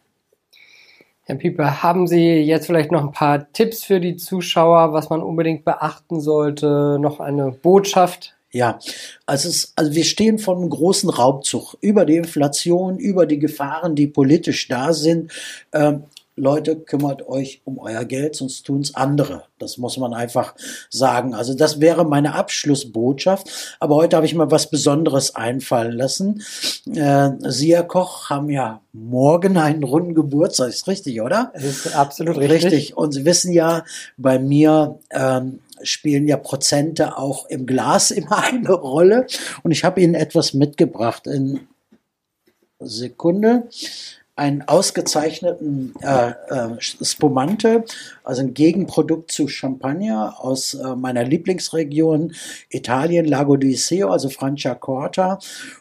[1.24, 5.22] Herr Pieper, haben Sie jetzt vielleicht noch ein paar Tipps für die Zuschauer, was man
[5.22, 6.98] unbedingt beachten sollte?
[7.00, 8.78] Noch eine Botschaft ja,
[9.24, 13.94] also, es, also wir stehen vor einem großen Raubzug über die Inflation, über die Gefahren,
[13.94, 15.32] die politisch da sind.
[15.72, 16.04] Ähm,
[16.42, 19.44] Leute, kümmert euch um euer Geld, sonst tun's andere.
[19.60, 20.56] Das muss man einfach
[20.90, 21.34] sagen.
[21.34, 23.76] Also das wäre meine Abschlussbotschaft.
[23.78, 26.42] Aber heute habe ich mal was Besonderes einfallen lassen.
[26.92, 30.70] Äh, Sie, Herr Koch, haben ja morgen einen runden Geburtstag.
[30.70, 31.52] Ist richtig, oder?
[31.54, 32.64] Das ist absolut richtig.
[32.64, 32.96] Richtig.
[32.96, 33.84] Und Sie wissen ja,
[34.16, 39.28] bei mir ähm, spielen ja Prozente auch im Glas immer eine Rolle.
[39.62, 41.68] Und ich habe Ihnen etwas mitgebracht in
[42.80, 43.68] Sekunde
[44.42, 47.84] einen ausgezeichneten äh, äh, Spumante,
[48.24, 52.32] also ein Gegenprodukt zu Champagner aus äh, meiner Lieblingsregion
[52.68, 55.38] Italien, Lago di Seo, also Franciacorta.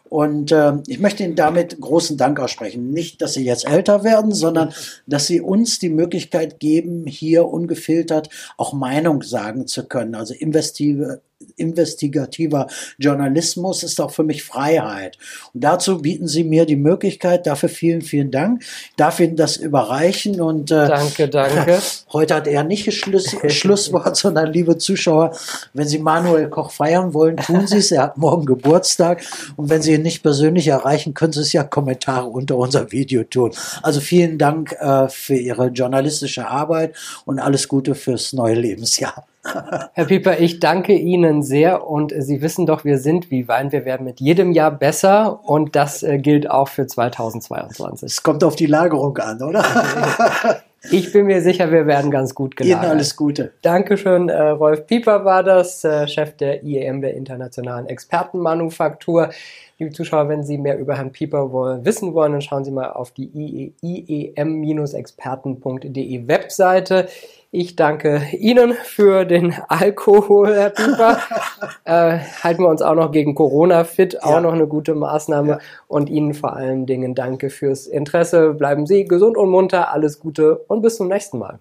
[0.09, 2.91] Und äh, ich möchte Ihnen damit großen Dank aussprechen.
[2.91, 4.72] Nicht, dass Sie jetzt älter werden, sondern
[5.07, 10.14] dass Sie uns die Möglichkeit geben, hier ungefiltert auch Meinung sagen zu können.
[10.14, 11.22] Also investive
[11.56, 12.68] investigativer
[12.98, 15.18] Journalismus ist auch für mich Freiheit.
[15.54, 17.48] Und dazu bieten Sie mir die Möglichkeit.
[17.48, 18.62] Dafür vielen, vielen Dank.
[18.62, 21.80] Ich darf Ihnen das überreichen und äh, danke, danke.
[22.14, 25.36] Heute hat er nicht Schluss, Schlusswort, sondern liebe Zuschauer,
[25.74, 27.92] wenn Sie Manuel Koch feiern wollen, tun Sie es.
[27.92, 29.24] Er hat morgen Geburtstag
[29.56, 33.24] und wenn Sie ihn nicht persönlich erreichen, können Sie es ja Kommentare unter unser Video
[33.24, 33.52] tun.
[33.82, 39.26] Also vielen Dank äh, für Ihre journalistische Arbeit und alles Gute fürs neue Lebensjahr.
[39.44, 43.86] Herr Pieper, ich danke Ihnen sehr und Sie wissen doch, wir sind wie Wein, wir
[43.86, 48.08] werden mit jedem Jahr besser und das äh, gilt auch für 2022.
[48.08, 49.64] Es kommt auf die Lagerung an, oder?
[50.89, 52.84] Ich bin mir sicher, wir werden ganz gut gelagert.
[52.84, 53.54] Ihnen alles Gute.
[53.62, 54.30] Dankeschön.
[54.30, 59.30] Äh, Rolf Pieper war das, äh, Chef der IEM, der Internationalen Expertenmanufaktur.
[59.78, 62.94] Liebe Zuschauer, wenn Sie mehr über Herrn Pieper wollen, wissen wollen, dann schauen Sie mal
[62.94, 67.08] auf die iem-experten.de Webseite.
[67.54, 71.20] Ich danke Ihnen für den Alkohol, Herr Pieper.
[71.84, 74.41] äh, halten wir uns auch noch gegen Corona fit, auch ja.
[74.41, 75.49] noch eine gute Maßnahme.
[75.49, 75.60] Ja.
[75.89, 78.54] Und Ihnen vor allen Dingen danke fürs Interesse.
[78.54, 81.60] Bleiben Sie gesund und munter, alles Gute und bis zum nächsten Mal.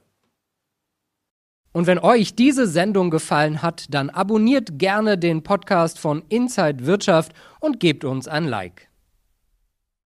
[1.72, 7.32] Und wenn euch diese Sendung gefallen hat, dann abonniert gerne den Podcast von Inside Wirtschaft
[7.58, 8.89] und gebt uns ein Like.